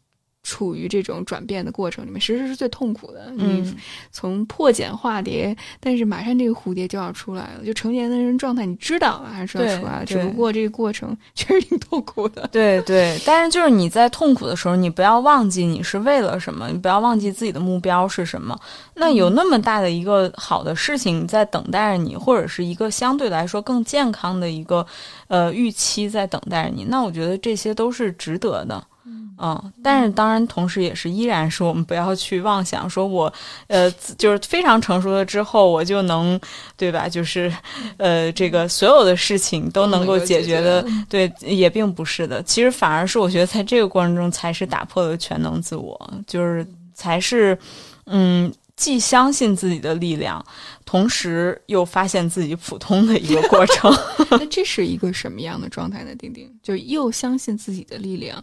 [0.45, 3.32] 处于这种转变的过程里面，其实是最痛苦的。
[3.36, 3.74] 嗯你
[4.12, 12.47] 从破茧化蝶，但是马上这个蝴蝶就要出来了，就成年的人状态，你知道啊，还是要出来了，只不过这个过程确实挺痛苦的。
[12.53, 18.59] 对对，但是就是你在痛苦的时候，你不要忘记你是为了什么，你不要忘记自己的目标是什么。
[18.95, 24.86] 那有那么大的一个好的事情在等待着你，或者是一个相对来说更健康的一个
[25.28, 28.84] 呃预期在等待着你，那我觉得这些都是值得的。
[29.07, 33.32] 嗯，但是当然，同时也是依然是我们不要去妄想说我，
[33.66, 36.40] 呃，就是非常成熟了之后，我就能，
[36.76, 37.09] 对吧？
[37.09, 37.52] 就是，
[37.98, 42.42] 呃，这个所有的事情都能够解决的，对，也并不是的。
[42.44, 47.59] 其实反而是我觉得在这个过程中才是打破了全能自我，就是才是，
[48.07, 50.44] 嗯，既相信自己的力量，
[50.84, 53.92] 同时又发现自己普通的一个过程。
[54.30, 56.14] 那这是一个什么样的状态呢？
[56.18, 58.42] 丁丁，就又相信自己的力量，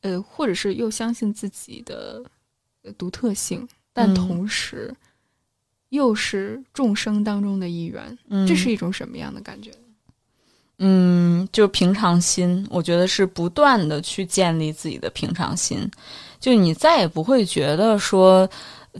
[0.00, 2.22] 呃，或者是又相信自己的
[2.82, 4.94] 呃独特性，但嗯同时
[5.88, 9.70] 又是众生当中的一员，嗯这是一种什么样的感觉？
[10.80, 15.90] 嗯，就平常心，我觉得是不断的去建立自己的平常心，
[16.38, 18.48] 就你再也不会觉得说，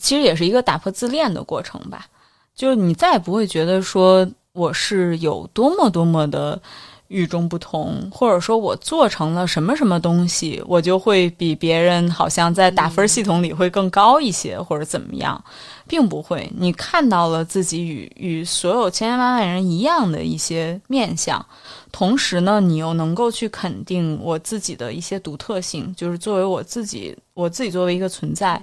[0.00, 2.08] 其实也是一个打破自恋的过程吧。
[2.56, 6.60] 就是你再也不会觉得说我是有多么多么的
[7.08, 15.42] 与众不同，或者说我做成了什么什么东西，我就会比别人好像在打分系统里会更高一些，或者怎么样，
[15.86, 16.50] 并不会。
[16.56, 21.44] 你看到了自己与与所有千千万万人一样的一些面相。
[21.90, 28.62] 同时呢，你又能够去肯定我自己的一些独特性，就是作为我自己，我自己作为一个存在，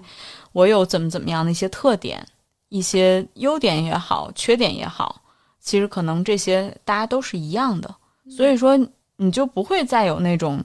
[0.52, 2.24] 我有怎么怎么样的一些特点，
[2.70, 5.20] 一些优点也好，缺点也好，
[5.60, 7.96] 其实可能这些大家都是一样的，
[8.30, 8.78] 所以说
[9.18, 10.64] 你就不会再有那种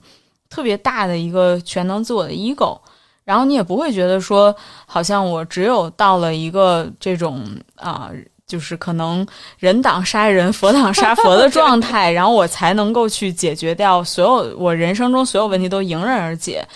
[0.48, 2.78] 特别大的一个全能自我的 ego，
[3.24, 4.54] 然后你也不会觉得说，
[4.86, 7.44] 好像我只有到了一个这种
[7.76, 8.10] 啊。
[8.46, 9.24] 就是可能
[9.60, 16.66] 人挡杀人，佛挡杀佛的状态，然后我才能够去解决掉所有我人生中所有问题都迎刃而解。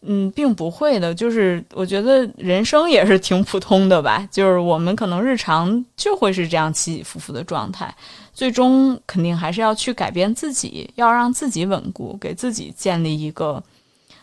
[0.00, 1.14] 嗯，并不会的。
[1.14, 7.94] 就是我觉得人生也是挺普通的吧，就是我们可能日常就会是这样起起伏伏的状态，
[8.32, 13.62] 最终肯定还是要去改变自己，要让自己稳固，给自己建立一个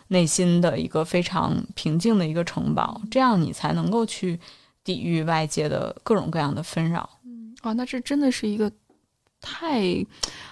[0.08, 4.40] 内心的一个非常平静的一个城堡，这样你才能够去。
[4.82, 7.08] 抵御外界的各种各样的纷扰。
[7.62, 8.72] 哦，那这真的是一个
[9.40, 10.04] 太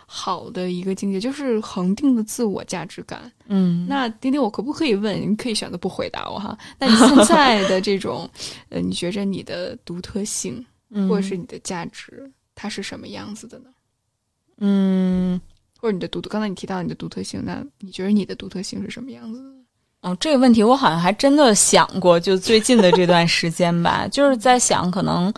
[0.05, 3.31] 好的一个境界，就是恒定的自我价值感。
[3.47, 5.19] 嗯，那丁丁，我可不可以问？
[5.19, 6.55] 你可以选择不回答我哈。
[6.77, 8.29] 那你现在的这种，
[8.69, 12.29] 呃，你觉着你的独特性，嗯或者是你的价值，
[12.59, 13.69] 它是什么样子的呢？
[14.57, 15.39] 嗯，
[15.79, 19.49] 或者你的独特，刚才你提到你的独特性，那你觉得你的独特性是什么样子的？
[20.01, 25.31] 哦，这个问题我好像还真的想过，就最近的这段时间吧，就是在想可能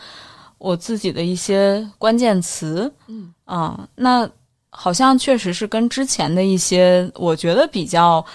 [0.59, 4.29] 我自己的一些关键词，嗯啊、那
[4.69, 8.25] 好像确实是跟之前的一些我觉得比较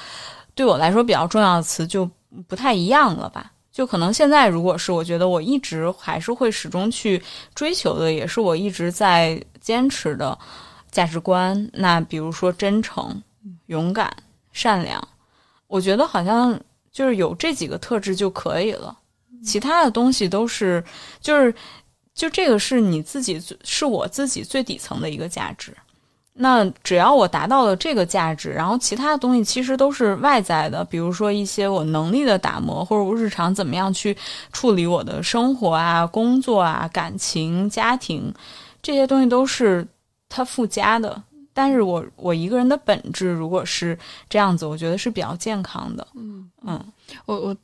[0.54, 2.10] 对我来说比较重要的词就
[2.46, 3.50] 不太一样了吧。
[3.74, 7.20] 就可能现在，如果是我觉得我一直还是会始终去
[7.56, 10.38] 追求的，也是我一直在坚持的
[10.92, 11.68] 价值观。
[11.72, 13.20] 那比如说真诚、
[13.66, 14.16] 勇敢、
[14.52, 15.08] 善良。
[15.66, 16.56] 我觉得好像
[16.92, 18.96] 就是有这几个特质就可以了，
[19.44, 20.84] 其他的东西都是
[21.20, 21.52] 就是
[22.14, 25.76] 就这个是你自己是我自己最底层的一个价值。
[26.36, 34.16] 那只要我达到了这个价值，然后其他的东西其实都是外在的，比如说一些我能力的打磨，或者我日常怎么样去
[34.52, 38.34] 处理我的生活啊、工作啊、感情、家庭
[38.82, 39.86] 这些东西都是
[40.28, 41.22] 它附加的。
[41.52, 43.96] 但是我我一个人的本质如果是
[44.28, 46.04] 这样子，我觉得是比较健康的。
[46.16, 46.84] 嗯嗯
[47.26, 47.56] 我我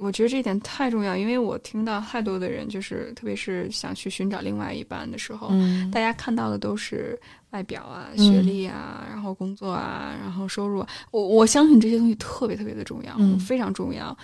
[0.00, 7.18] 我觉得这一点太重要，因为我听到太多的人，就是特别是想去寻找另外一半的时候，嗯大家看到的都是
[7.50, 10.88] 外表啊、嗯学历啊，然后工作啊，然后收入啊。
[11.10, 14.16] 我我相信这些东西特别特别的重要，嗯非常重要。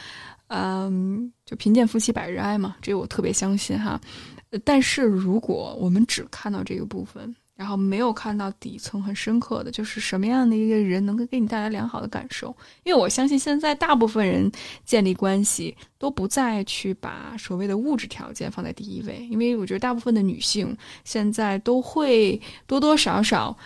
[0.49, 4.01] 嗯，就贫贱夫妻百日哀嘛，这个我特别相信哈。
[4.51, 12.55] 呃但是如果我们只看到这个部分，然后没有看到底层很深刻的，就是什么样的一个人能够给你带来良好的感受。
[12.85, 14.51] 因为我相信现在大部分人
[14.85, 23.57] 建立关系都不再去把所谓的物质条件放在第一位，因为我觉得大部分的女性现在都会多多少少。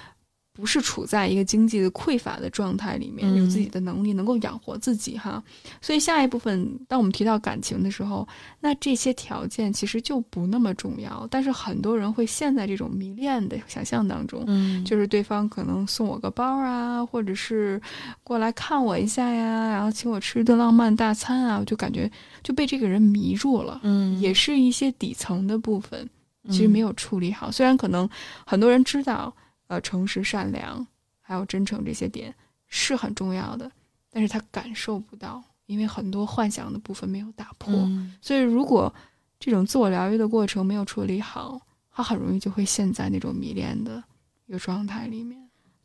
[0.61, 5.43] 不是处在一个经济的匮乏的状态里面，有自己的能力能够养活自己哈。
[5.81, 8.29] 所以下一部分，当我们提到感情的时候，
[8.61, 11.27] 那这些条件其实就不那么重要。
[11.31, 17.81] 但是很多人会陷在这种迷恋的想象当中，嗯，就是对方可能送我个包啊，或者是
[18.23, 22.11] 过来看我一下呀，然后请我吃一顿浪漫大餐啊，我就感觉
[22.43, 23.81] 就被这个人迷住了。
[23.83, 26.07] 嗯，也是一些底层的部分，
[26.49, 27.51] 其实没有处理好。
[27.51, 28.09] 虽然可能
[28.45, 29.35] 很多人知道，
[29.71, 30.85] 呃，诚实、善良
[31.21, 32.35] 还有真诚这些点
[32.67, 33.71] 是很重要的，
[34.11, 37.73] 但是他感受不到，因为很多幻想的部分没有打破。
[38.21, 38.93] 所以，如果
[39.39, 41.61] 这种自我疗愈的过程没有处理好，
[41.93, 44.03] 他很容易就会陷在那种迷恋的
[44.47, 45.40] 一个状态里面。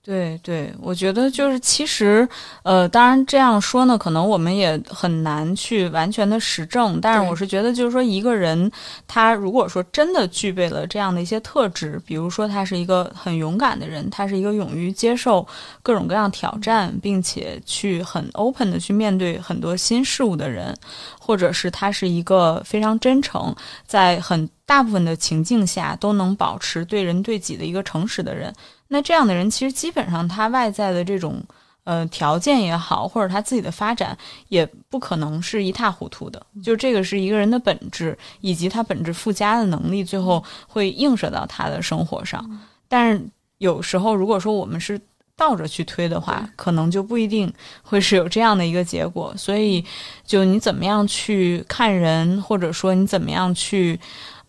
[0.06, 2.30] 对对，我觉得就是其实，
[2.62, 7.02] 呃，当然这样说呢，可能我们也很难去完全的实证。
[7.02, 8.72] 但是我是觉得，就是说一个人
[9.08, 15.44] 他如果说真的具备了这样的一些特质，比如说他是一个很勇敢的人，他是一个勇于接受
[15.82, 20.72] 各种各样挑战，并且去很 open 的去面对很多新事物的人，
[21.20, 23.56] 或者是他是一个非常真诚，
[23.88, 28.54] 在很大部分的情境下都能保持对人对己的一个诚实的人。
[28.88, 31.44] 那这样的人，其实基本上他外在的这种
[31.86, 34.16] 呃条件也好，或者他自己的发展，
[34.48, 36.46] 也不可能是一塌糊涂的。
[36.64, 42.60] 就这个是一个人的本质，以及他本质附加的能力，最后会映射到他的生活上。
[42.88, 43.28] 但是
[43.58, 45.02] 有时候，如果说我们是
[45.36, 49.34] 倒着去推的话，可能就不一定会是有这样的一个结果。
[49.36, 49.84] 所以，
[50.24, 54.00] 就你怎么样去看人，或者说你怎么样去。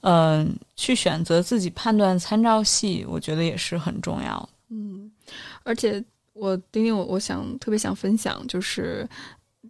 [0.09, 4.49] 嗯，去选择自己判断参照系，我觉得也是很重要。
[4.71, 5.11] 嗯，
[5.65, 6.03] 而且
[6.33, 9.09] 我丁丁，我我想特别想分享，就是。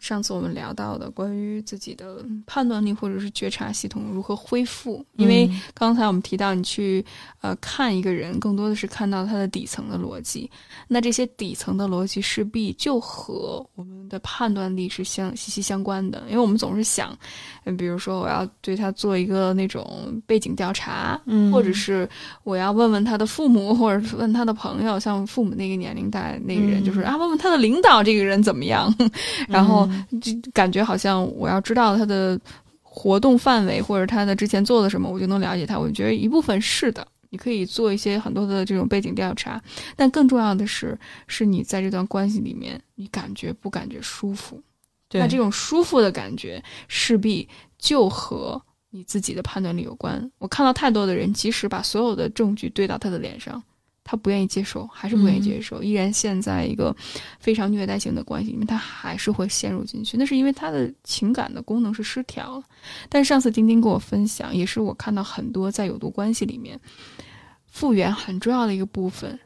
[0.00, 7.04] 上次我们聊到的关于自己的判断力或者是觉察系统如何恢复，因为刚才我们提到你去
[7.40, 10.50] 呃看一个人，更多的是看到他的底层的逻辑，
[10.88, 17.16] 那这些底层的逻辑势必就和我们的判断力是相息息相关的，因为我们总是想，
[17.64, 22.08] 嗯，比如说我要对他做一个那种背景调查，嗯，或者是
[22.44, 28.94] 我要问问他的父母，或者是问他的朋友，像父母那个年龄代那个人，就是啊，问问他的领导这个人怎么样，
[29.48, 29.85] 然后。
[30.20, 32.38] 就感觉好像我要知道他的
[32.82, 35.78] 活动范围，或者他的之前做了什么，我就能了解他。
[35.78, 39.62] 我觉得一部分是的，你可以做一些很多的这种背景调查，
[39.94, 44.62] 但更重要的是，是你在这段关系里面，你感觉不感觉舒服？
[45.12, 48.60] 那这种舒服的感觉，势必就和
[48.90, 50.30] 你自己的判断力有关。
[50.38, 53.62] 我看到太多的人，即使把所有的证据堆到他的脸上。
[54.08, 56.94] 他不愿意接受，还是不愿意接受，依然陷在一个
[57.40, 60.16] 非常虐待性的关系里面，他还是会陷入进去。
[60.16, 62.64] 那是因为他的情感的功能是失调了。
[63.08, 66.78] 但上次丁丁跟我分享，也是我看到很多在有毒关系里面，
[67.66, 69.36] 复原很重要的一个部分。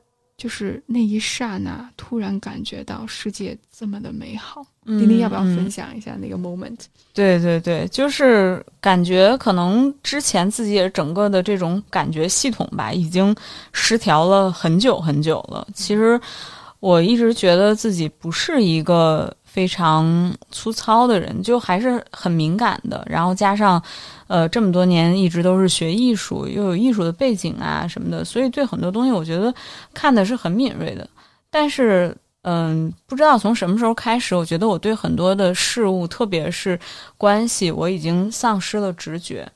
[0.41, 4.65] 就是那一刹那，突然感觉到世界这么的美好。
[4.87, 6.79] 丁丁要不要分享一下那个 moment？
[7.13, 13.37] 对对对，就是感觉可能之前自己也整个的这种感觉系统吧，已经
[13.73, 15.69] 失调了很久很久了。
[15.75, 16.19] 其实
[16.79, 19.37] 我一直觉得自己不是一个。
[19.53, 23.05] 非常粗糙的人，就还是很敏感的。
[23.11, 23.83] 然后加上，
[24.29, 29.53] 呃，这么多年一直都是学艺术，又有艺术的背景啊什么的，所以对很多东西我觉得
[29.93, 31.09] 看的是很敏锐的。
[31.51, 36.79] 但是，嗯，不知道从什么时候开始，我觉得我对很多的事物，特别是
[37.19, 39.51] 关系，我已经丧失了直觉，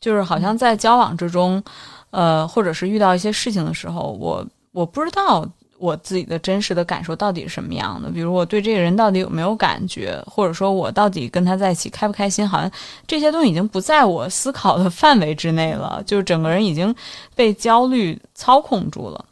[0.00, 1.62] 就是好像在交往之中，
[2.10, 5.46] 呃，或者是遇到一些事情的时候，我我不知道。
[5.78, 8.08] 我自己的真实的感受到底是什么样的？
[8.08, 12.48] 比如我对这个人到底有没有感觉，或者说我到底跟他在一起开不开心？
[12.48, 12.70] 好像
[13.06, 16.94] 这些东西已经不在我思考的范围之内了，就是整个人已经
[17.34, 19.24] 被焦虑操控住了，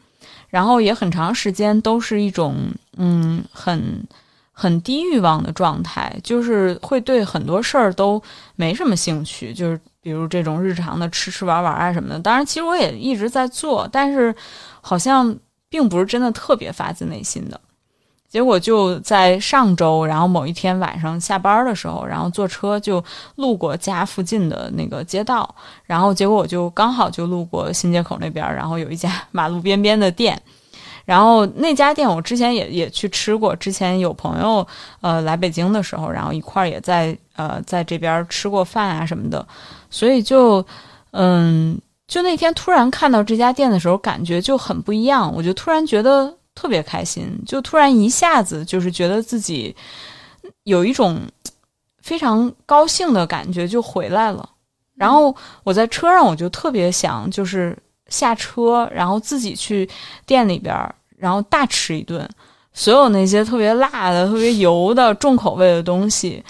[0.49, 2.57] 然后也很长时间都是一种
[2.97, 4.07] 嗯很
[4.53, 8.21] 很低欲望的状态，就是会对很多事儿都
[8.57, 12.19] 没什么兴趣，就是比如这种日常的吃吃玩玩啊什么的。
[12.19, 14.35] 当然，其实我也一直在做，但是
[14.81, 15.35] 好像。
[15.73, 17.59] 并不是真的特别发自内心的，
[18.29, 23.03] 结果就在上周，然后某一天晚上下班的时候，然后坐车就
[23.37, 25.55] 路过家附近的那个街道，
[25.87, 30.39] 然后结果我就刚好就路过新街口那边，然后有一家马路边边的店，
[31.07, 34.67] 然后那家店我之前也也去吃过，之前有朋友
[35.01, 39.47] 呃来北京的时候，然后一块儿也在呃在这边吃过饭啊什么的，
[39.89, 40.63] 所以就
[41.13, 41.81] 嗯。
[42.13, 45.35] 就那天突然看到这家店的时候，感觉就很不一样。
[45.35, 49.75] 我就突然觉得特别开心，就突然一下子就是觉得自己
[50.65, 51.19] 有一种
[52.03, 54.47] 非常高兴的感觉就回来了。
[54.95, 55.35] 然后
[55.65, 57.75] 我在车上，我就特别想就是
[58.09, 59.89] 下车，然后自己去
[60.27, 60.77] 店里边，
[61.17, 62.29] 然后大吃一顿，
[62.75, 66.45] 所有那些特别辣的、特别油的、重口味的东西。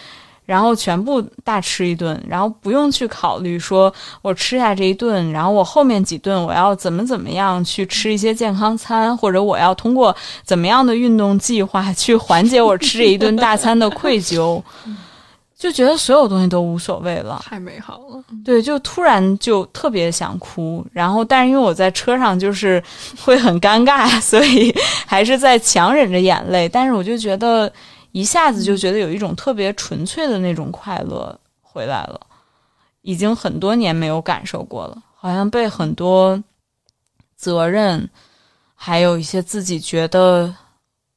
[0.52, 3.90] 然后全部大吃一顿，然后不用去考虑说
[4.20, 14.62] 我吃下这一顿，然后我后面几顿我要怎么怎么样去吃一些健康餐，或者我要通过怎么样的运动计划去缓解我吃这一顿大餐的愧疚，
[15.58, 18.22] 就觉得所有东西都无所谓了，太美好了。
[18.44, 22.82] 对，就突然就特别想哭，然后但是因为我在车上就是
[23.24, 24.70] 会很尴尬，所以
[25.06, 27.72] 还是在强忍着眼泪，但是我就觉得。
[28.12, 32.20] 一下子就觉得有一种特别纯粹的那种快乐回来了，
[33.00, 36.42] 已经很多年没有感受过了，好像被很多
[37.34, 38.08] 责任，
[38.74, 40.54] 还有一些自己觉得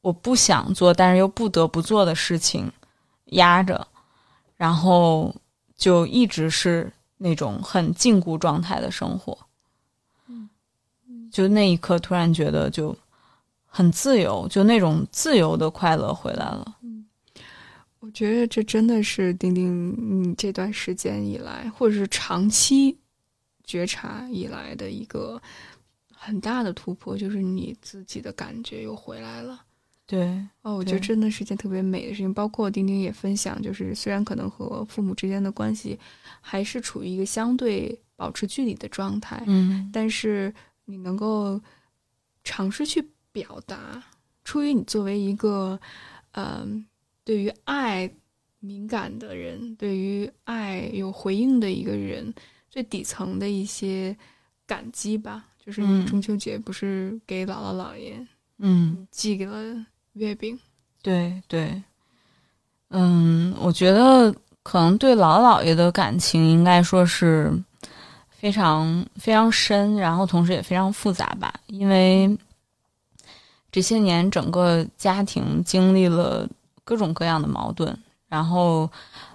[0.01, 2.71] 我不想做但是又不得不做的事情
[3.25, 3.85] 压着，
[4.55, 5.35] 然后
[5.75, 9.37] 就一直是那种很禁锢状态的生活。
[11.31, 12.95] 就那一刻突然觉得就
[13.65, 16.65] 很自由，就那种自由的快乐回来了。
[18.05, 22.95] 我觉得这真的是丁丁你这段时间以来，或者是长期
[23.63, 25.41] 觉察以来的一个
[26.13, 29.59] 很大的突破，就是你自己的感觉又回来了。
[30.05, 32.31] 对，哦，我觉得真的是件特别美的事情。
[32.31, 35.97] 包括丁丁也分享，就是虽然可能和父母之间的关系
[36.39, 40.53] 还是处于一个相对保持距离的状态，嗯，但是
[40.85, 41.59] 你能够
[42.43, 44.03] 尝试去表达，
[44.43, 45.79] 出于你作为一个，
[46.33, 46.85] 嗯。
[47.25, 48.09] 对于爱
[48.59, 52.31] 敏感的人，对于爱有回应的一个人，
[52.69, 54.15] 最底层的一些
[54.67, 58.15] 感激吧，就是中秋节不是给姥姥姥爷，
[58.59, 60.57] 嗯，寄给了月饼。
[61.01, 61.81] 对对，
[62.89, 67.51] 嗯，我觉得可能对姥姥爷的感情应该说是
[68.29, 72.37] 非常非常深，然后同时也非常复杂吧，因为
[73.71, 76.47] 这些年整个家庭经历了。
[76.85, 77.97] 各种各样的矛盾，
[78.29, 78.89] 然后，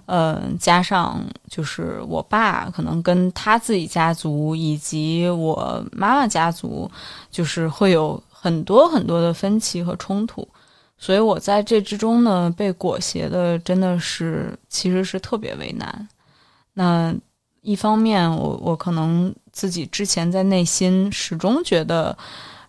[0.05, 6.89] 呃，加上就是我爸可能跟他自己家族以及我妈妈家族，
[7.29, 10.47] 就是会有很多很多的分歧和冲突，
[10.97, 16.07] 所以我在这之中呢被裹挟的真的是其实是特别为难。
[16.73, 17.13] 那
[17.61, 22.17] 一方面，我我可能自己之前在内心始终觉得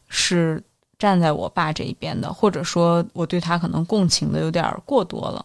[0.09, 0.63] 是。
[1.03, 5.45] 站在我爸这一边的，或者说我对他可能共情的有点过多了。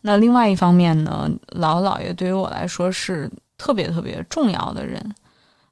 [0.00, 5.14] 那另外一方面呢，姥姥爷对于我来说是特别特别重要的人，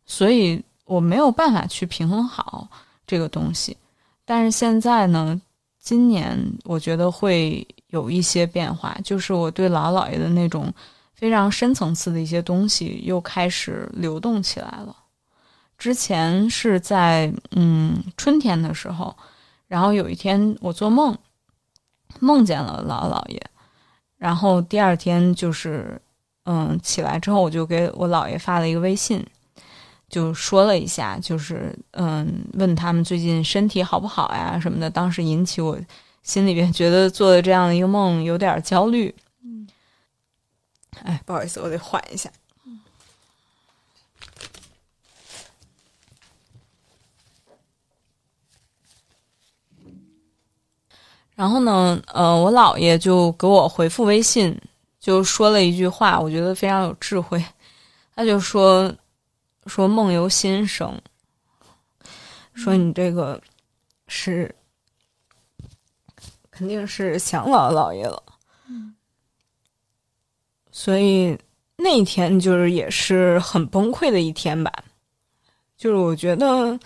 [0.04, 2.68] 所以我没有办法去平衡好
[3.06, 3.74] 这个东西。
[4.26, 5.40] 但是现在呢，
[5.80, 10.70] 今年我觉得会有一些变化，就是我对姥姥爷的那种
[11.14, 14.94] 非常深层次的一些东西又开始流动起来了。
[15.82, 19.16] 之前是在嗯春天的时候，
[19.66, 21.18] 然后有一天我做梦，
[22.20, 23.42] 梦见了姥姥爷，
[24.16, 26.00] 然后第二天就是
[26.44, 29.26] 嗯起来之后，我就给我姥爷发了一个微信，
[30.08, 34.88] 就说了一下，就是嗯问他们最近身体好不好呀什么的。
[34.88, 35.76] 当时引起我
[36.22, 39.12] 心里边觉得做的这样的一个梦有点焦虑。
[39.42, 39.66] 嗯，
[41.02, 42.30] 哎，不好意思，我得缓一下。
[51.42, 54.56] 然后呢，呃，我姥爷就给我回复微信，
[55.00, 57.44] 就说了一句话，我觉得非常有智慧。
[58.14, 58.94] 他就说
[59.66, 60.96] ：“说梦由心生，
[62.54, 63.42] 说你这个
[64.06, 64.54] 是
[66.48, 68.22] 肯定是想姥姥爷了。”
[70.70, 71.36] 所以
[71.74, 74.72] 那一天就是也是很崩溃的一天吧。
[75.76, 76.78] 就是我觉得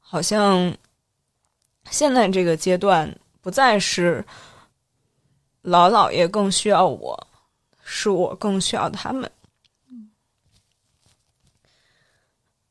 [0.00, 0.74] 好像
[1.90, 3.14] 现在这个阶段。
[3.46, 4.24] 不再是
[5.62, 7.28] 老姥爷更需要我，
[7.84, 9.30] 是我更需要他们。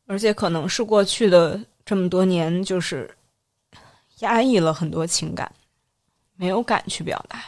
[0.05, 3.09] 而且可能是过去的这么多年，就是
[4.19, 5.49] 压抑了很多情感，
[6.35, 7.41] 没有敢去表达，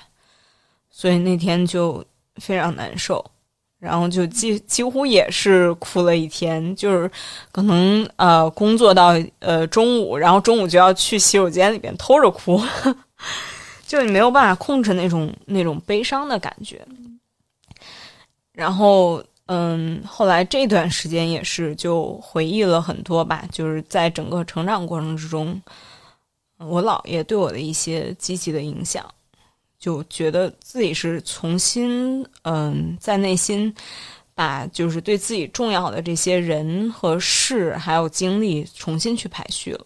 [0.89, 2.01] 所以那天就
[2.37, 3.29] 非常难受，
[3.77, 7.11] 然后就几几乎也是哭了一天，就是
[7.51, 12.63] 可能呃工作到呃中午，然后中午就要去洗手间里边偷着哭。
[13.87, 16.85] 就你没有办法控制那种那种悲伤的感觉，
[18.51, 25.61] 然后嗯，后来这段时间也是就回忆了很多吧，就是在整个成长过程之中，
[26.57, 29.09] 我姥爷对我的一些积极的影响，
[29.79, 33.73] 就觉得自己是重新嗯，在内心
[34.35, 39.85] 把就是对自己重要的这些人和事还有经历重新去排序了。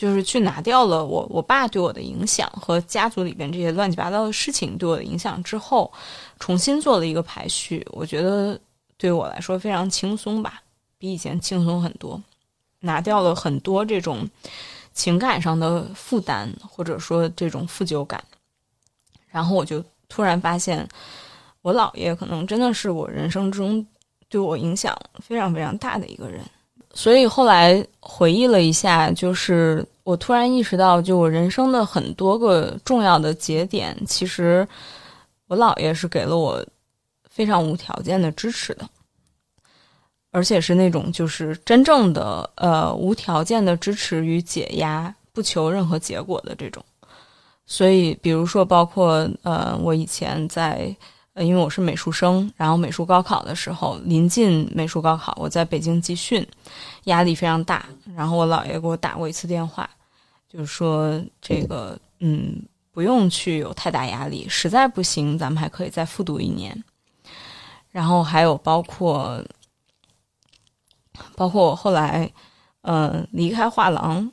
[0.00, 5.92] 就是去拿掉了我我爸对我的影响和家族里边这些乱七八糟的事情对我的影响之后，
[6.38, 8.58] 重新做了一个排序，我觉得
[8.96, 10.62] 对我来说非常轻松吧，
[10.96, 12.18] 比以前轻松很多，
[12.78, 14.26] 拿掉了很多这种
[14.94, 18.24] 情感上的负担或者说这种负疚感，
[19.28, 20.88] 然后我就突然发现，
[21.60, 23.86] 我姥爷可能真的是我人生中
[24.30, 26.42] 对我影响非常非常大的一个人。
[26.92, 34.66] 所以后来回忆了一下，就是我突然意识到，就我人生的很多个重要的节点，其实
[35.46, 36.64] 我姥爷是给了我
[37.28, 38.88] 非常无条件的支持的，
[40.32, 46.84] 而且是那种就是真正的呃无条件的支持与解压，不求任何结果的这种。
[47.66, 50.94] 所以，比如说，包括呃，我以前在。
[51.44, 56.46] 因为我是美术生，然后美术高考的时候，临近美术高考，我在北京集训，
[57.04, 57.86] 压力非常大。
[58.14, 59.88] 然后我姥爷给我打过一次电话，
[60.48, 62.62] 就是说这个，嗯，
[62.92, 66.84] 不用去有太大压力，实在不行，咱们还可以再复读一年。
[67.90, 69.42] 然后还有包括，
[71.34, 72.30] 包括我后来，
[72.82, 74.30] 呃，离开画廊，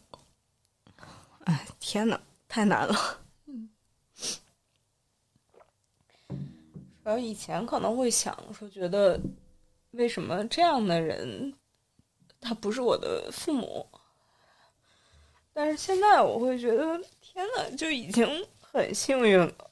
[1.45, 2.95] 哎，天呐，太难了。
[7.07, 9.17] 然后以前可能会想说，觉得
[9.91, 11.53] 为什么这样的人
[12.41, 13.87] 他不是我的父母？
[15.53, 18.27] 但是现在我会觉得，天呐，就已经
[18.59, 19.66] 很幸运了。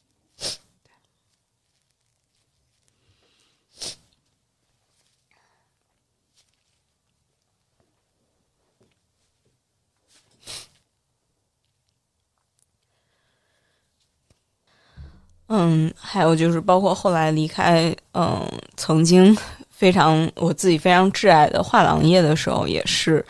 [15.48, 18.42] 嗯，还有就是包括后来离开，嗯，
[18.76, 19.36] 曾经
[19.70, 23.24] 非常我自己非常挚爱的画廊业的时候，也是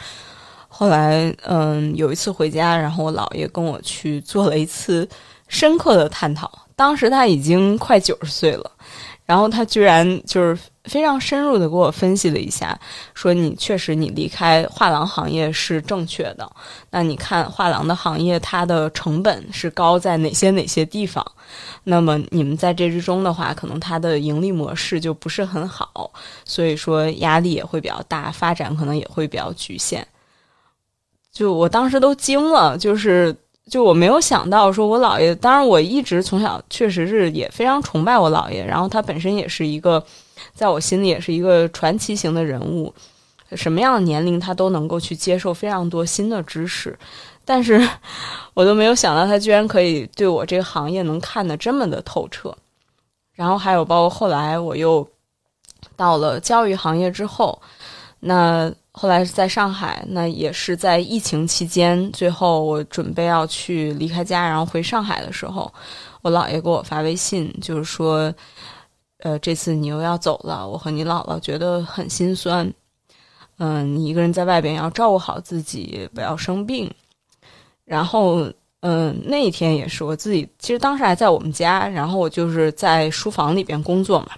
[0.68, 5.08] 后来，嗯，有一次回家，然后我姥爷跟我去做了一次
[5.48, 6.52] 深刻的探讨。
[6.76, 8.70] 当时他已经快九十岁了，
[9.26, 12.80] 然后他居然就是非常深入的给我分析了一下，
[13.16, 16.48] 说你确实你离开画廊行业是正确的。
[16.92, 21.26] 那你看画廊的行业，它的成本是高在哪些哪些地方？
[21.84, 26.12] 那么你们在这之中的话，可能它的盈利模式就不是很好，
[26.44, 30.08] 所以说压力也会比较大，发展可能也会比较局限。
[31.32, 33.36] 就我当时都惊了，就是。
[33.70, 40.04] 就我没有想到，说我姥爷，当然我一直从小确实是也非常崇拜我姥爷，然后他本身也是一个，
[40.54, 42.94] 在我心里也是一个传奇型的人物，
[43.54, 46.96] 什么样的年龄他都能够去接受非常多新的知识，
[47.44, 47.82] 但是
[48.54, 52.56] 我都没有想到他居然可以对我这个行业能看得这么的透彻，
[53.34, 55.08] 然后还有包括后来我又
[55.96, 57.60] 到了教育行业之后，
[58.20, 58.72] 那。
[58.98, 62.10] 后来是在上海，那也是在疫情期间。
[62.14, 65.70] 最后我准备要去离开家，然后回上海的时候，
[66.22, 68.34] 我姥爷给我发微信，就是说，
[69.18, 72.74] 呃，这次你又要走了，我和你姥姥觉得很心酸。
[73.58, 76.90] 嗯，你一个人在外边要照顾好自己，不要生病。
[77.84, 84.30] 然后，嗯，那一天也是我自己，其实当时还在我们家，然后我就是在书房里边工作嘛。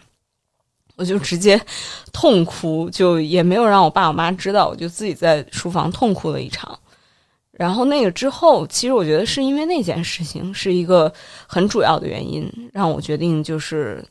[0.98, 1.62] 我就直接
[2.12, 6.78] 痛哭，就也没有让我爸我妈知道，我就自己在书房痛哭了一场。
[7.52, 11.12] 然后那个之后，其实我觉得是因为那件事情是一个
[11.46, 14.04] 很主要的原因，让我决定就是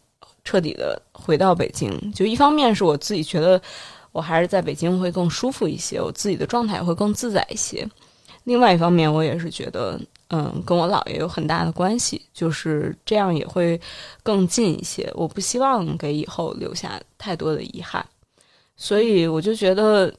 [0.44, 2.12] 彻底的回到北京。
[2.12, 3.60] 就一方面是我自己觉得
[4.12, 7.86] 我还是在北京会更舒服一些，我自己的状态会更自在一些。
[8.44, 10.00] 另外一方面，我也是觉得。
[10.28, 13.80] 嗯，跟我姥爷有很大的关系，就是这样也会
[14.24, 15.08] 更近一些。
[15.14, 18.04] 我不希望给以后留下太多的遗憾，
[18.76, 20.12] 所以我就觉得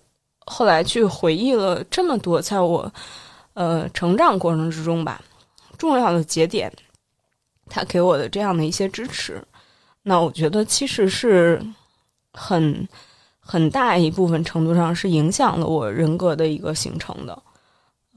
[0.45, 2.89] 后来去回忆了这么多，在我
[3.53, 5.21] 呃成长过程之中吧，
[5.77, 6.71] 重要的节点，
[7.69, 9.43] 他给我的这样的一些支持，
[10.03, 11.61] 那我觉得其实是
[12.31, 12.87] 很
[13.41, 17.43] 很大一部分程度上是影响了我人格的一个形成的。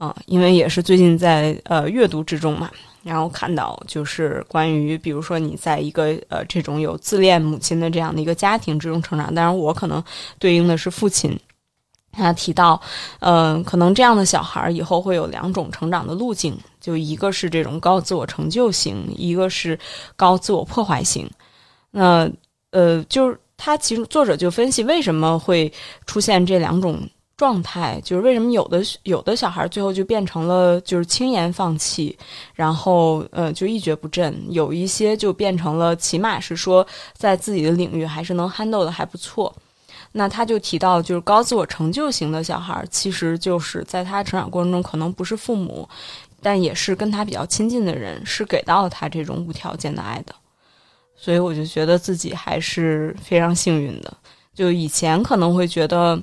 [0.01, 2.71] 啊，因为也是最近在呃阅读之中嘛，
[3.03, 10.03] 然后看到就是关于，比如说你在一个呃这种有自恋母亲的这样的一个家庭之中成长，当然我可能
[10.39, 11.39] 对应的是父亲，
[12.11, 12.81] 他提到，
[13.19, 19.77] 嗯，可能这样的小孩以后会有两种成长的路径，就一个是这种高自我成就型，一个是
[20.15, 21.29] 高自我破坏型。
[21.91, 22.27] 那
[22.71, 25.71] 呃，就是他其实作者就分析为什么会
[26.07, 26.99] 出现这两种。
[27.41, 32.15] 状态就是为什么有的有的小孩最后就变成了就是轻言放弃，
[32.53, 36.85] 然后呃就一蹶不振，有一些就变成了起码是说
[37.17, 39.51] 在自己的领域还是能 handle 的还不错。
[40.11, 45.89] 那他就提到，就是高自我成就型的小孩，其实就是在他成长过程中，可能不是父母，
[46.43, 50.35] 但也是跟他比较亲近的人，是给到他这种无条件的爱的。
[51.15, 54.13] 所以我就觉得自己还是非常幸运的。
[54.53, 56.21] 就以前可能会觉得。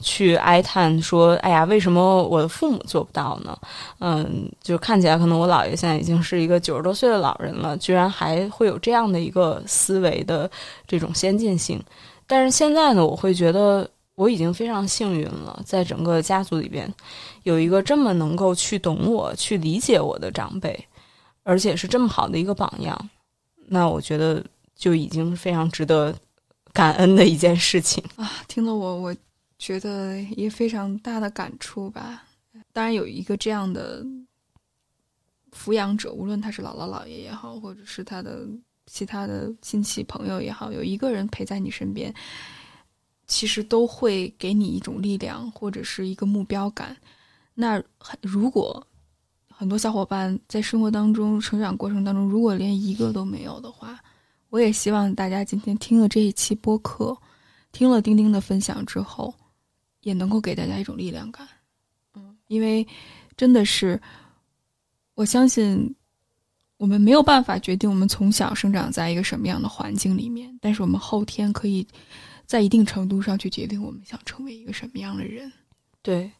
[0.00, 3.56] 去哀叹说：“哎呀，为什么我的父母做不到呢？
[4.00, 10.50] 嗯，就看起来可能我姥爷现在已经是一个九十多岁的老人了，居然还会有这样的一个思维的
[10.86, 11.82] 这种先进性。
[12.26, 16.92] 但是现在呢，我会觉得我已经非常幸运了，在整个家族里边
[17.44, 20.86] 有一个这么能够去懂我、去理解我的长辈，
[21.44, 23.10] 而且是这么好的一个榜样。
[23.68, 24.44] 那我觉得
[24.76, 26.14] 就已经非常值得
[26.72, 28.30] 感恩的一件事情啊！
[28.48, 29.14] 听了我我。”
[29.58, 32.24] 觉得也非常大的感触吧。
[32.72, 34.04] 当然，有一个这样的
[35.52, 38.46] 抚养者，无论他是姥姥姥爷也好，或者是他的
[38.86, 42.12] 其他的亲戚朋友也好，有一个人陪在你身边，
[43.26, 46.96] 其实都会给你一种力量，或者是一个目标感。
[47.54, 47.82] 那
[48.20, 48.84] 如果
[49.48, 53.98] 很多小伙伴在生活当中、成长过程当中，如果连一个都没有的话，
[54.50, 57.16] 我也希望大家今天听了这一期播客，
[57.72, 59.32] 听了丁丁的分享之后。
[60.04, 61.48] 也能够给大家一种力量感，
[62.14, 62.86] 嗯，因为
[63.36, 64.00] 真的是，
[65.14, 65.92] 我相信
[66.76, 71.84] 我们没有办法决定我们从小生长在一个什么样的环境里面，但是我们后天可以
[72.46, 75.50] 在一定程度上去决定我们想成为一个什么样的人。
[76.02, 76.30] 对，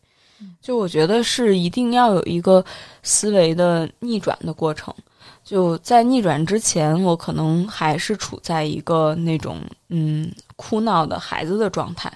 [0.60, 2.64] 就我觉得是一定要有一个
[3.02, 4.94] 思维的逆转的过程。
[5.42, 12.12] 就在逆转之前，我可能还是处在一个那种嗯哭闹的孩子的状态。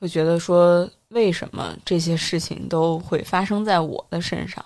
[0.00, 4.64] 会觉得说，为什么这些事情都会发生在我的身上？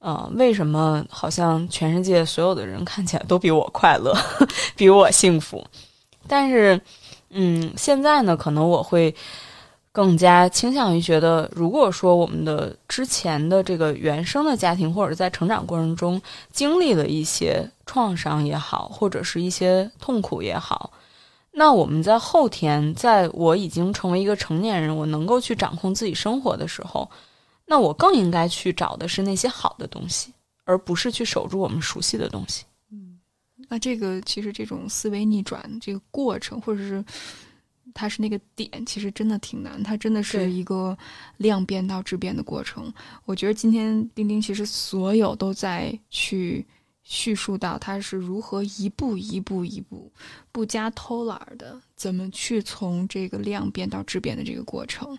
[0.00, 4.16] 呃，为什么好像全世界所有的人看起来都比我快乐，
[4.74, 5.62] 比我幸福？
[6.26, 6.80] 但是，
[7.28, 9.14] 嗯，现在呢，可能我会
[9.92, 20.90] 更加倾向于觉得，如果说我们的之前的这个原生的家庭，或者在成长过程中经历了一些创伤也好，或者是一些痛苦也好。
[21.52, 27.10] 那我们在后天，在我已经成为一个成年人，我能够去掌控自己生活的时候，
[27.66, 30.32] 那我更应该去找的是那些好的东西，
[30.64, 32.64] 而不是去守住我们熟悉的东西。
[32.92, 33.18] 嗯，
[33.68, 37.04] 那这个其实这种思维逆转这个过程，或者是
[37.92, 39.82] 它是那个点，其实真的挺难。
[39.82, 40.96] 它真的是一个
[41.38, 42.90] 量变到质变的过程。
[43.24, 46.64] 我觉得今天丁丁其实所有都在去。
[47.10, 50.08] 叙述到他是如何一步一步一步
[50.52, 55.18] 不加偷懒的，怎么去从这个量变到质变的这个过程。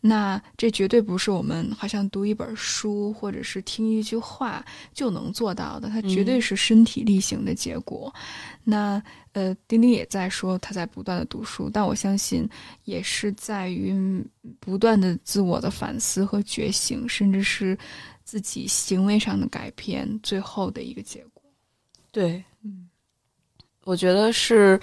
[0.00, 8.14] 那这绝对不是我们好像读一本书或者是听一句话就能做到的，它绝对是身体力行的结果。
[8.62, 12.48] 那呃，丁丁也在说他在不断的读书，但我相信
[12.84, 14.24] 也是在于
[14.60, 17.76] 不断的自我的反思和觉醒，甚至是。
[18.24, 21.42] 自己行为上的改变，最后的一个结果。
[22.10, 22.88] 对，嗯，
[23.84, 24.80] 我觉得是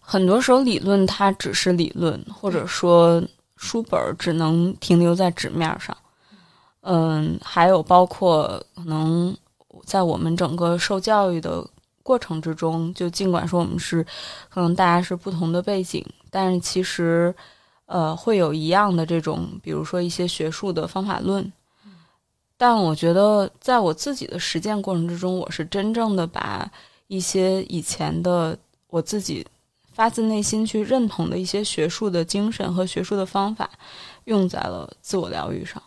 [0.00, 3.22] 很多时候理论它只是理论，或者说
[3.56, 5.96] 书本只能停留在纸面上。
[6.82, 9.36] 嗯，还有包括可能
[9.84, 11.66] 在我们整个受教育的
[12.02, 14.04] 过程之中，就尽管说我们是
[14.48, 17.34] 可能大家是不同的背景，但是其实
[17.86, 21.52] 呃会有一样的这种，比如说一些学术的方法论。
[22.56, 26.70] 但我觉得，在我自己的实践过程之中，我是真正的把
[27.06, 28.56] 一些以前的
[28.88, 29.46] 我自己
[29.92, 33.70] 发自内心去认同的一些学术的精神和学术的方法，
[34.24, 35.82] 用在了自我疗愈上。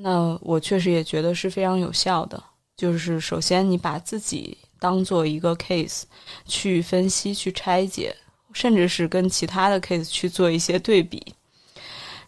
[0.00, 2.40] 那我确实也觉得是非常有效的。
[2.76, 6.04] 就是首先，你把自己当做一个 case
[6.46, 8.14] 去分析、去拆解，
[8.52, 11.34] 甚至是跟其他的 case 去做一些对比。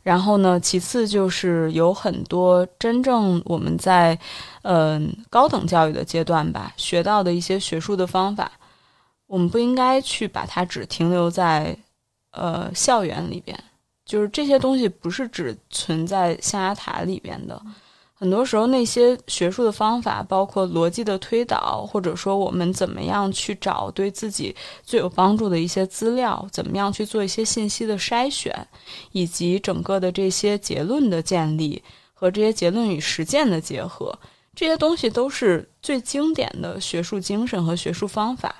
[0.02, 0.58] 然后呢？
[0.58, 4.18] 其次就是有很多真正我们在，
[4.62, 8.50] 嗯，高等教育的阶段吧，学到的一些学术的方法，
[9.26, 11.76] 我们不应该去把它只停留在，
[12.30, 13.58] 呃，校园里边。
[14.06, 17.60] 就是这些东西不是只存在象牙塔里边的。
[18.20, 28.68] 很多时候，那些学术的方法，包括逻辑的推导，或者说我们怎么样去找对自己最有帮助的一些资料，怎么样去做一些信息的筛选，
[29.12, 31.82] 以及整个的这些结论的建立
[32.12, 34.18] 和这些结论与实践的结合，
[34.54, 38.54] 这些东西都是最经典的学术精神和学术方法。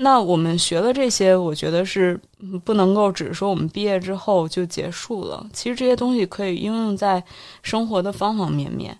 [0.00, 2.18] 那我们学了这些，我觉得是
[2.64, 5.44] 不能够只是说我们毕业之后就结束了。
[5.52, 7.22] 其实这些东西可以应用在
[7.62, 8.96] 生活的方方面面。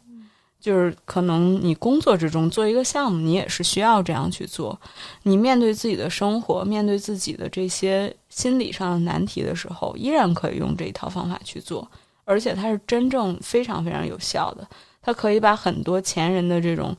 [0.61, 4.79] 就是可能你工作之中做一个项目，你也是需要这样去做。
[5.23, 11.89] 你面对自己的生活，面对自己的这些心理上的难题的时候，依然可以用这一套方法去做，
[12.25, 14.69] 而且它是真正非常非常有效的。
[15.01, 16.95] 它可以把很多前人的这种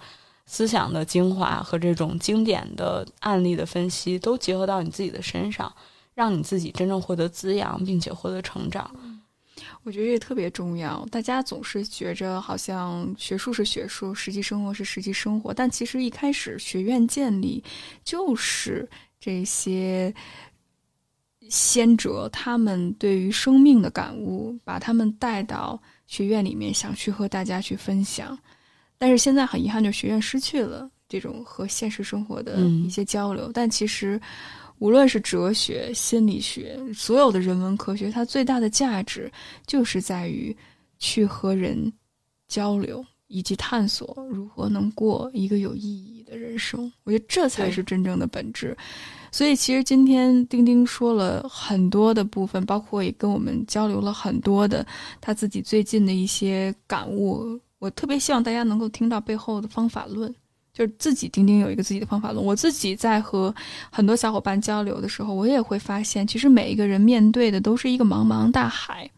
[0.51, 5.71] 思想的精华和这种经典的案例的分析都结合到你自己的身上，
[6.15, 8.89] 让你自己真正获得滋养，并且获得成长。
[9.83, 11.05] 我觉得这特别重要。
[11.11, 17.63] 大家总是觉着好像学术是学术，实际生活是实际生活，但其实一开始学院建立
[18.03, 18.89] 就是
[19.19, 20.11] 这些
[21.47, 28.35] 先哲他们对于生命的感悟，把他们带到学院里面，想去和大家去分享。
[28.99, 33.49] 但是现在很遗憾，就学院失去了这种和现实生活的一些交流。
[33.51, 34.21] 但其实。
[34.81, 39.29] 无论是哲学、心理学，所有的人文科学，它最大的价值
[39.67, 40.55] 就是在于
[40.99, 41.91] 去和人
[42.47, 46.89] 交流，以及探索如何能过一个有意义的人生。
[47.03, 48.73] 我觉得这才是真正的本质。
[49.33, 54.87] 所以，其实今天丁丁说了很多的部分，包括也跟我们交流了很多的
[55.19, 57.59] 他自己最近的一些感悟。
[57.79, 60.33] 我特别希望大家能够听到背后的方法论。
[60.71, 62.45] 就是自己钉钉有一个自己的方法论。
[62.45, 63.53] 我自己在和
[63.91, 69.09] 很多小伙伴交流的时候，我也会发现，其实每一个人面对的都是一个茫茫大海，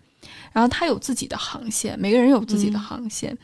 [0.53, 3.37] 然后他有自己的航线，每个人有自己的航线。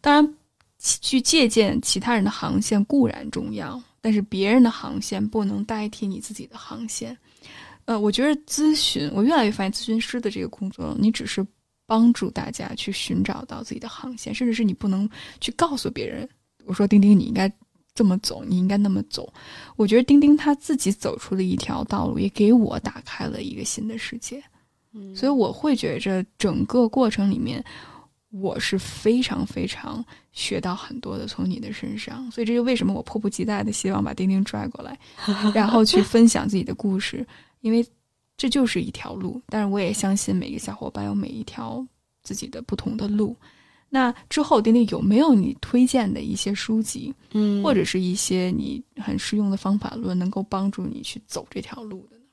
[0.00, 0.34] 当然，
[0.78, 7.16] 去借鉴其他人的航线固然重要，但是别人的航线不能代替你自己的航线。
[7.86, 11.44] 呃，我觉得咨询，我越来越发现，咨询师的这个工作，你只是
[11.86, 15.08] 帮助大家去寻找到自己的航线，甚至是你不能
[15.40, 16.28] 去告诉别人。
[16.64, 17.50] 我说：“丁丁，你应该
[17.94, 19.32] 这么走，你应该那么走。”
[19.76, 24.42] 我觉得丁丁他自己走出了一条道路，也给我打开了一个新的世界。
[24.92, 27.64] 嗯，所以我会觉着整个过程里面，
[28.30, 32.28] 我是非常非常学到很多的从你的身上。
[32.32, 34.98] 所以这就为什么我迫不及待的希望把丁丁拽过来，
[35.54, 37.24] 然后去分享自己的故事，
[37.60, 37.86] 因为
[38.36, 39.40] 这就是一条路。
[39.48, 41.84] 但是我也相信每个小伙伴有每一条
[42.22, 43.36] 自己的不同的路。
[43.88, 52.24] 那之后，丁丁有没有你推荐的一些书籍，嗯，或者是一些你很实用的方法论，能够帮助你去走这条路的呢？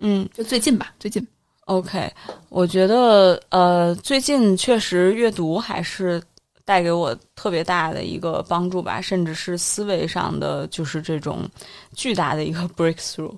[0.00, 1.26] 嗯，就最近吧，最近。
[1.64, 2.12] OK，
[2.50, 6.22] 我觉得呃，最近确实阅读还是
[6.64, 11.48] 带给我特别大的一个帮助吧，甚至是思维上的就是这种
[11.94, 13.34] 巨大的一个 breakthrough。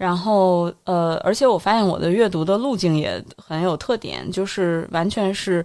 [0.00, 5.64] 然后呃，而且我发现我的阅读的路径也很有特点，就是完全是。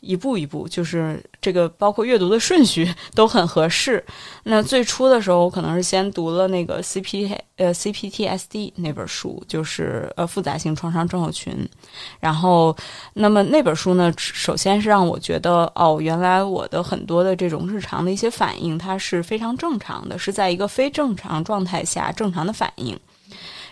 [0.00, 4.04] 一步一步，就是这个，包括阅读的顺序 都很合适。
[4.44, 11.68] 那最初的时候，我可能是先读了那个 C P 呃 C P T S D 那本书，就是呃复杂性创伤症候群。
[12.20, 12.76] 然后，
[13.14, 22.96] 那么那本书呢，首先是让我觉得，哦，原来我的很多的这种日常的一些反应，它是非常正常的，是在一个非正常状态下正常的反应。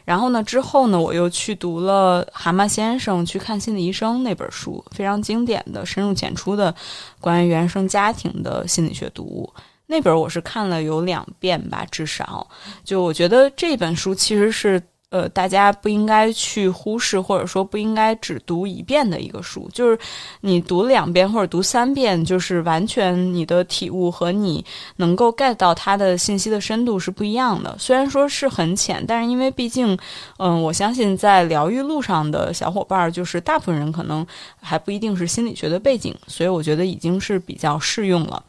[0.05, 0.43] 然后呢？
[0.43, 1.01] 之后呢？
[1.01, 6.75] 我又去读了《蛤蟆先生去看心理医生》那本书，非常经典的、深入浅出的
[7.21, 9.53] 关于原生家庭的心理学读物。
[9.87, 12.47] 那本我是看了有两遍吧，至少。
[12.85, 14.83] 就我觉得这本书其实是。
[15.15, 19.97] 呃，大家不应该去忽视，或者说不应该只读一遍的一个书，就是
[20.41, 24.65] 你读两遍或者读三遍，就是完全你的体悟和你
[24.97, 27.77] 能够 get 到它的信息的深度是不一样的。
[27.79, 29.97] 虽然说是很浅，但是因为毕竟，
[30.39, 34.27] 嗯，我相信在疗愈路上的小伙伴，就是大部分人可能
[34.61, 38.43] 还不一定是心理学的背景，所以我觉得已经是比较适用了。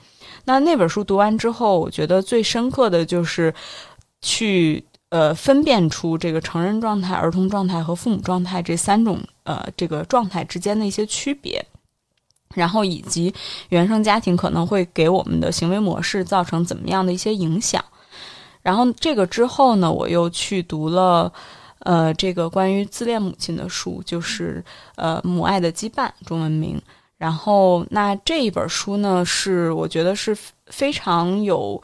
[0.45, 3.53] 那那本书读完之后，我觉得最深刻的就是
[4.23, 4.83] 去。
[5.09, 11.63] 呃，分辨出这个成人状态、儿童状态和父母状态这三种呃这个状态之间的一些区别，
[12.53, 13.33] 然后以及
[13.69, 17.83] 原生家庭可能会给我们的行为模式造成怎么样的一些影响。
[18.61, 21.31] 然后这个之后呢，我又去读了
[21.79, 24.61] 呃这个关于自恋母亲的书，就是
[24.95, 26.81] 呃母爱的羁绊中文名。
[27.17, 31.81] 然后那这一本书呢，是我觉得是非常有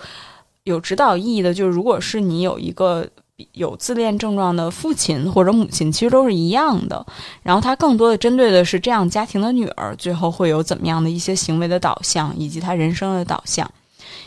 [0.63, 3.07] 有指导意义的，就是如果是你有一个。
[3.53, 7.03] 有自恋症状的父亲或者母亲其实都是一样的，
[7.41, 13.67] 然后他更多的针对的是这样家庭的女儿，最后会有怎么样的一些行为的导向，以及他人生的导向，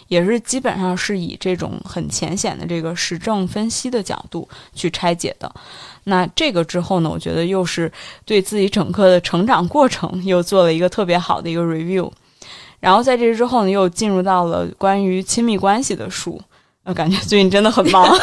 [0.08, 5.48] 也是基本上是以这种很浅显的这个实证分析的角度去拆解的。
[6.02, 7.92] 那这个之后呢，我觉得又是
[8.24, 12.10] 对自己整个的成长过程又做了一个特别好的一个 review，
[12.84, 16.38] 然后在这之后呢，又进入到了关于亲密关系的书。
[16.84, 18.06] 我感觉最近真的很忙。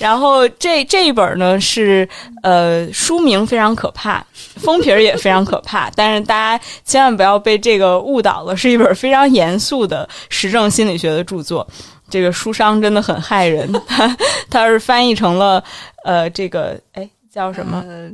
[0.00, 2.06] 然后这这一本呢是
[2.42, 4.20] 呃书名非常可怕，
[4.56, 11.64] 封皮儿也非常可怕，但是大家千万不要被这个误导了，是一本非常严肃的实证心理学的著作。
[12.10, 14.16] 这个书商真的很害人， 他
[14.50, 15.62] 他是翻译成了
[16.04, 17.82] 呃这个哎叫什么？
[17.86, 18.10] 呃，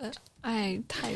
[0.00, 0.10] 呃
[0.42, 1.08] 爱太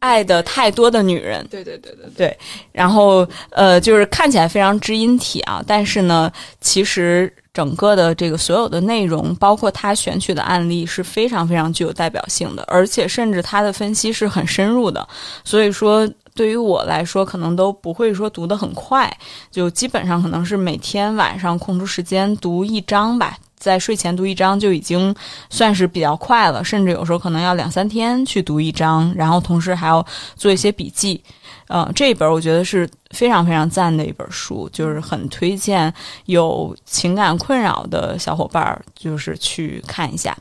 [0.00, 2.38] 爱的太多的女人，对对对对对，
[2.72, 15.06] 然后呃，就是看起来非常知音体啊，但是呢，其实整个的这个所有的内容，包括他选取的案例是非常非常具有代表性的，而且甚至他的分析是很深入的，
[15.44, 19.10] 所以说对于我来说，可能都不会说读得很快，
[19.50, 23.38] 就基本上可能是每天晚上空出时间读一章吧。
[23.56, 25.14] 在睡前读一章就已经
[25.50, 30.04] 算是比较快了，甚至有时候可能要两三天去读一章，然后同时还要
[30.36, 31.22] 做一些笔记。
[31.68, 35.92] 呃，这一本我觉得是非常非常赞的一本书，就是很推荐
[36.26, 40.36] 有情感困扰的小伙伴儿就是去看一下。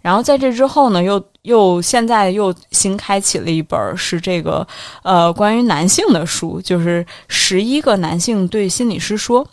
[0.00, 4.66] 然后在这之后呢，又又现在又新开启了一本是这个
[5.02, 9.46] 呃关于男性的书，就是十一个男性对心理师说。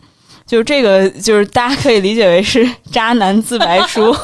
[0.46, 4.16] 就是这个，就是大家可以理解为是 渣男自白书，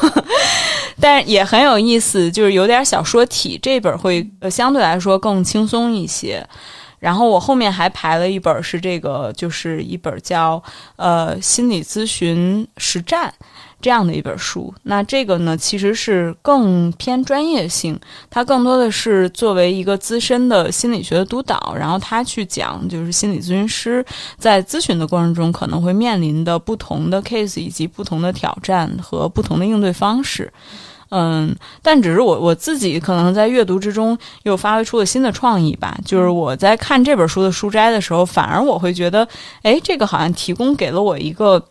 [1.00, 3.58] 但也很有意思，就是有点小说体。
[3.62, 6.46] 这本会呃相对来说更轻松一些。
[6.98, 10.62] 然后我后面还排了一本是这个，就是一本叫
[10.96, 13.32] 呃心理咨询实战。
[13.80, 17.98] 这样的一本书，那这个呢，其实是更偏专业性，
[18.28, 24.04] 它更多的是作为一个资深的心理学的督导，然后他去讲，就是心理咨询师
[24.36, 30.52] 在咨询的过程中可能会面临的不同的 case 以及不同的挑战和不同的应对方式。
[31.08, 35.98] 嗯，但只是我我自己可能在阅读之中又发挥出了新的创意吧。
[36.04, 39.26] 就是我在看这本书的书摘的时候，反而我会觉得，
[39.62, 41.64] 哎，这个好像提供给了我一个。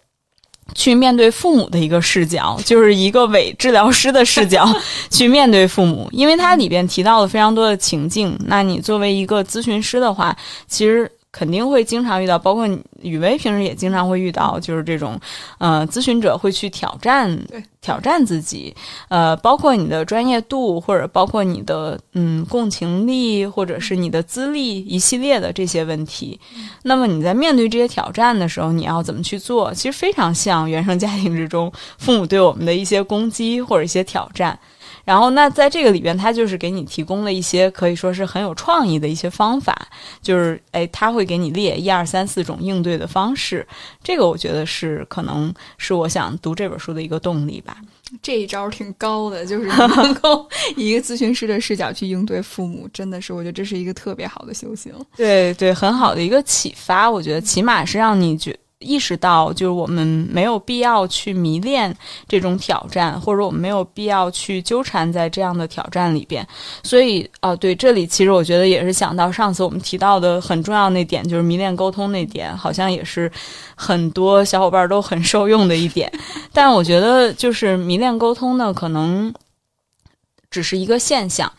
[0.76, 4.68] 去面对父母的一个视角，就是一个伪治疗师的视角
[5.10, 8.38] 去面对父母，因为它里边提到了非常多的情境。
[8.46, 10.36] 那你作为一个咨询师的话，
[10.68, 11.12] 其实。
[11.31, 12.68] 肯定会经常遇到，包括
[13.01, 15.19] 雨薇平时也经常会遇到，就是这种，
[15.60, 17.39] 呃，咨询者会去挑战，
[17.81, 18.76] 挑战自己，
[19.10, 26.39] 呃，包括你的专业度，或者包括你的嗯共情力，或者是你的资历，一系列的这些问题。
[26.81, 29.72] 那么你在面对这些挑战的时候，你要怎么去做？
[29.73, 34.57] 其实非常像原生家庭之中父母对我们的一些攻击或者一些挑战。
[35.10, 39.76] 然后，那在这个里边，他就是给你提供了一些可以说是很有创意的一些方法，
[40.22, 43.68] 就是哎，他会给你列一二三四种应对的方式。
[44.03, 47.77] 这个我觉得是可能是我想读这本书的一个动力吧。
[48.22, 54.94] 这一招挺高的，就是能够以一个咨询师的视角去应对父母，真的是我觉得这是一个特别好的修行。
[55.18, 58.56] 对对，很好的一个启发，我觉得起码是让你觉。
[58.80, 61.93] 意识到，就是我们没有必要去迷恋
[62.27, 66.47] 这种挑战，或者我们没有必要去纠缠在这样的挑战里边。
[66.81, 73.30] 所以，哦，对，这里其实我觉得也是想到上次我们提到的很重要那点，就是迷恋沟通那点，好像也是
[73.76, 76.10] 很多小伙伴都很受用的一点。
[76.53, 79.34] 但我觉得，就是迷恋沟通呢，可能
[80.49, 81.51] 只是一个现象。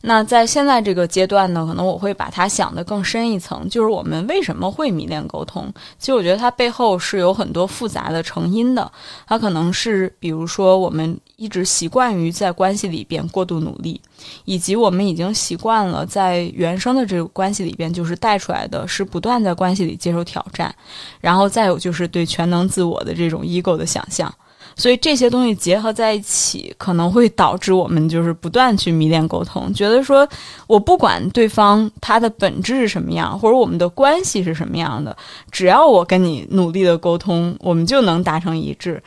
[0.00, 5.72] 那在现在这个阶段呢，可能我会把它想得更深一层，就是我们为什么会迷恋沟通？
[5.98, 8.90] 其实我觉得它背后是有很多复杂的成因的。
[9.26, 14.00] 它可能是，比如说我们一直习惯于在关系里边过度努力，
[14.44, 20.74] 以及我们已经习惯了在原生的这个关系里边，就是带出来的是不断在关系里接受挑战，
[21.20, 24.32] 然后再有就是对全能自我的这种 ego 的想象。
[24.78, 30.26] 所以这些东西结合在一起，可能会导致我们就是不断去迷恋沟通，觉得说
[30.68, 35.14] 我不管对方他的本质是什么样，或者我们的关系是什么样的，
[35.50, 39.02] 只要我跟你努力的沟通，我们就能达成一致。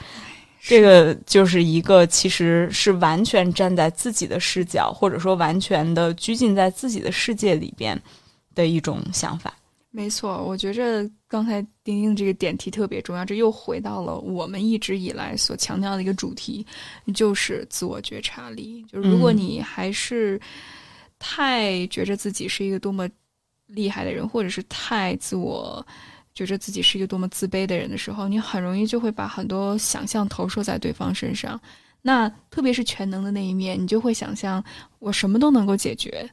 [0.63, 7.99] 这个就是一个其实是完全站在自己的视角，或者说完全的拘禁在自己的世界里边
[8.53, 9.51] 的一种想法。
[9.93, 16.65] 没错，我觉着刚才丁丁这个点题特别重要，这又回到了我们一直以来所强调的一个主题，
[17.13, 18.85] 就是自我觉察力。
[18.85, 20.39] 就是如果你还是
[21.19, 23.05] 太觉着自己是一个多么
[23.67, 25.85] 厉害的人，或者是太自我
[26.33, 31.59] 觉着自己是一个多么自卑的人的时候，你很容易就会把很多想象投射在对方身上。
[32.01, 34.63] 那特别是全能的那一面，你就会想象
[34.99, 36.27] 我什么都能够解决。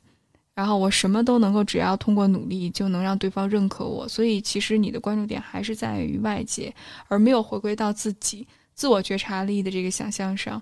[0.59, 4.09] 然后我什么都能够，只要通过努力就能让对方认可我。
[4.09, 6.75] 所以其实你的关注点还是在于外界，
[7.07, 8.45] 而没有回归到自己
[8.75, 10.61] 自我觉察力的这个想象上。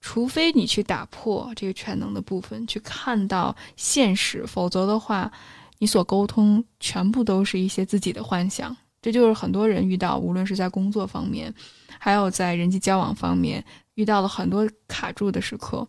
[0.00, 5.30] 除非你去打破这个全能的部分，去看到现实，否则的话，
[5.78, 8.76] 你所沟通全部都是一些自己的幻想。
[9.00, 11.54] 这就是很多人遇到，无论是在工作方面，
[12.00, 13.64] 还有在人际交往方面，
[13.94, 15.86] 遇到了很多卡住的时刻。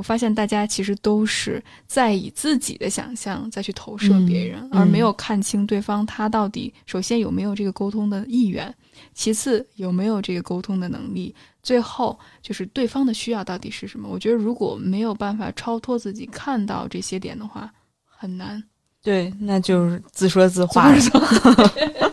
[0.00, 8.74] 我发现大家其实都是在以自己的想象再去投射别人，而没有看清对方他到底首先有没有这个沟通的意愿，
[9.12, 14.08] 其次有没有这个沟通的能力，最后就是对方的需要到底是什么。
[14.08, 17.70] 我觉得如果没有办法超脱自己看到这些点的话，
[18.06, 18.64] 很难。
[19.02, 20.90] 对，那就是自说自话。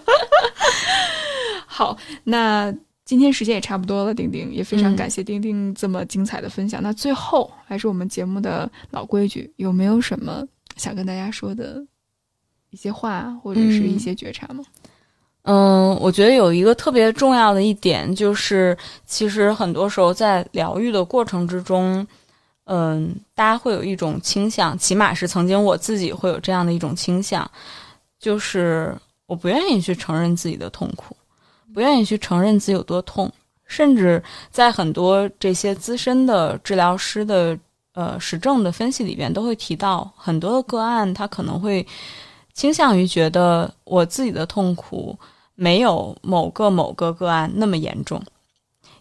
[1.65, 2.75] 好，那。
[3.07, 6.83] 今天时间也差不多了，丁丁也非常感谢丁丁这么精彩的分享。
[6.83, 11.81] 那最后还是我们节目的老规矩，有没有什么想跟大家说的
[12.69, 14.61] 一些话或者是一些觉察吗？
[15.43, 22.05] 嗯，我觉得有一个特别重要的一点就是，其实很多时候在疗愈的过程之中，
[22.65, 27.49] 嗯，大家会有一种倾向，起码是曾经我自己会有这样的一种倾向，
[28.19, 28.93] 就是
[29.27, 31.15] 我不愿意去承认自己的痛苦。
[31.73, 33.31] 不愿意去承认自己有多痛，
[33.65, 37.57] 甚至在很多这些资深的治疗师的
[37.93, 41.85] 呃实证的分析里边，都会提到很多的个案，他可能会
[42.53, 45.17] 倾向于觉得我自己的痛苦
[45.55, 48.21] 没有某个某个个案那么严重，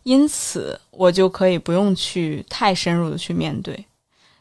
[0.03, 3.85] 因此我就可以不用去太深入的去面对。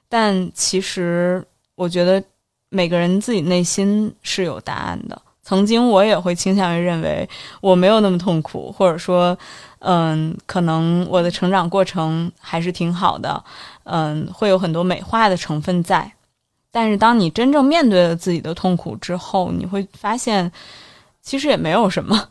[0.10, 1.46] 但其实
[1.76, 2.24] 我觉得
[2.70, 5.22] 每个人自己内心是有答案的。
[5.46, 7.30] 曾经我也会倾向于认为
[7.62, 9.38] 我没有那么痛苦，或者说，
[9.78, 13.44] 嗯，可能我的成长过程还是挺好的，
[13.84, 16.12] 嗯，会有很多美化的成分在。
[16.72, 20.52] 但是当你真正面对了自己的痛苦之后，你会发现，
[21.22, 22.30] 其实也没有什么，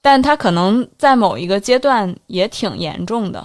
[0.00, 3.44] 但它可能在某一个阶段也挺严重的。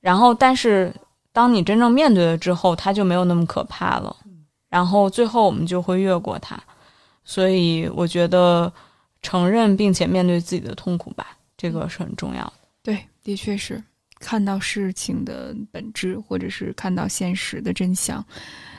[0.00, 0.94] 然后，但是
[1.32, 4.14] 当你真正面对了之后，它就没有那么可怕了。
[4.68, 6.56] 然后最后我们就会越过它。
[7.24, 8.72] 所以，我觉得
[9.22, 12.52] 承认并且面对自己的痛苦吧，这个是很重要的。
[12.82, 13.82] 对，的确是
[14.18, 18.24] 看到事情的本质，或者是看到现实的真相，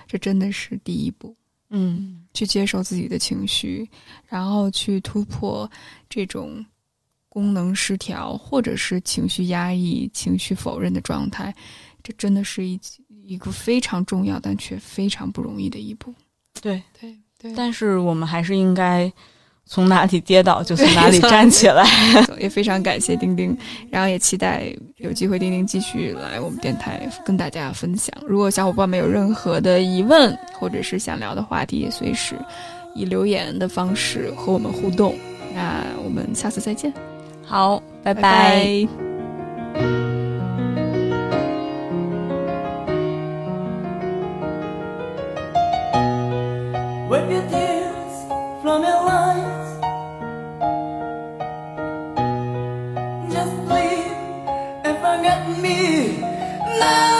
[0.07, 1.35] 这真的是第一步。
[1.69, 3.89] 嗯，去接受自己的情绪，
[4.27, 5.69] 然后去突破
[6.07, 6.63] 这种
[7.27, 11.53] 功能失调，或者是情绪压抑、情绪否认的状态，
[12.03, 12.79] 这真的是一
[13.23, 16.13] 一个非常重要但却非常不容易的一步。
[16.61, 17.17] 对对。
[17.55, 19.11] 但是我们还是应该
[19.65, 21.85] 从哪里跌倒就从哪里站起来。
[22.39, 23.55] 也非常感谢丁丁，
[23.89, 28.15] 然后也期待有机会丁丁继续来我们电台跟大家分享。
[28.25, 32.35] 如果小伙伴们有任何的疑问或者是想聊的话题，也随时
[32.93, 35.15] 以留言的方式和我们互动。
[35.53, 36.93] 那我们下次再见，
[37.45, 38.87] 好，拜拜。
[47.09, 48.15] Wipe your tears
[48.63, 49.79] from your eyes.
[53.31, 54.11] Just leave
[54.85, 56.17] and forget me
[56.79, 57.14] now.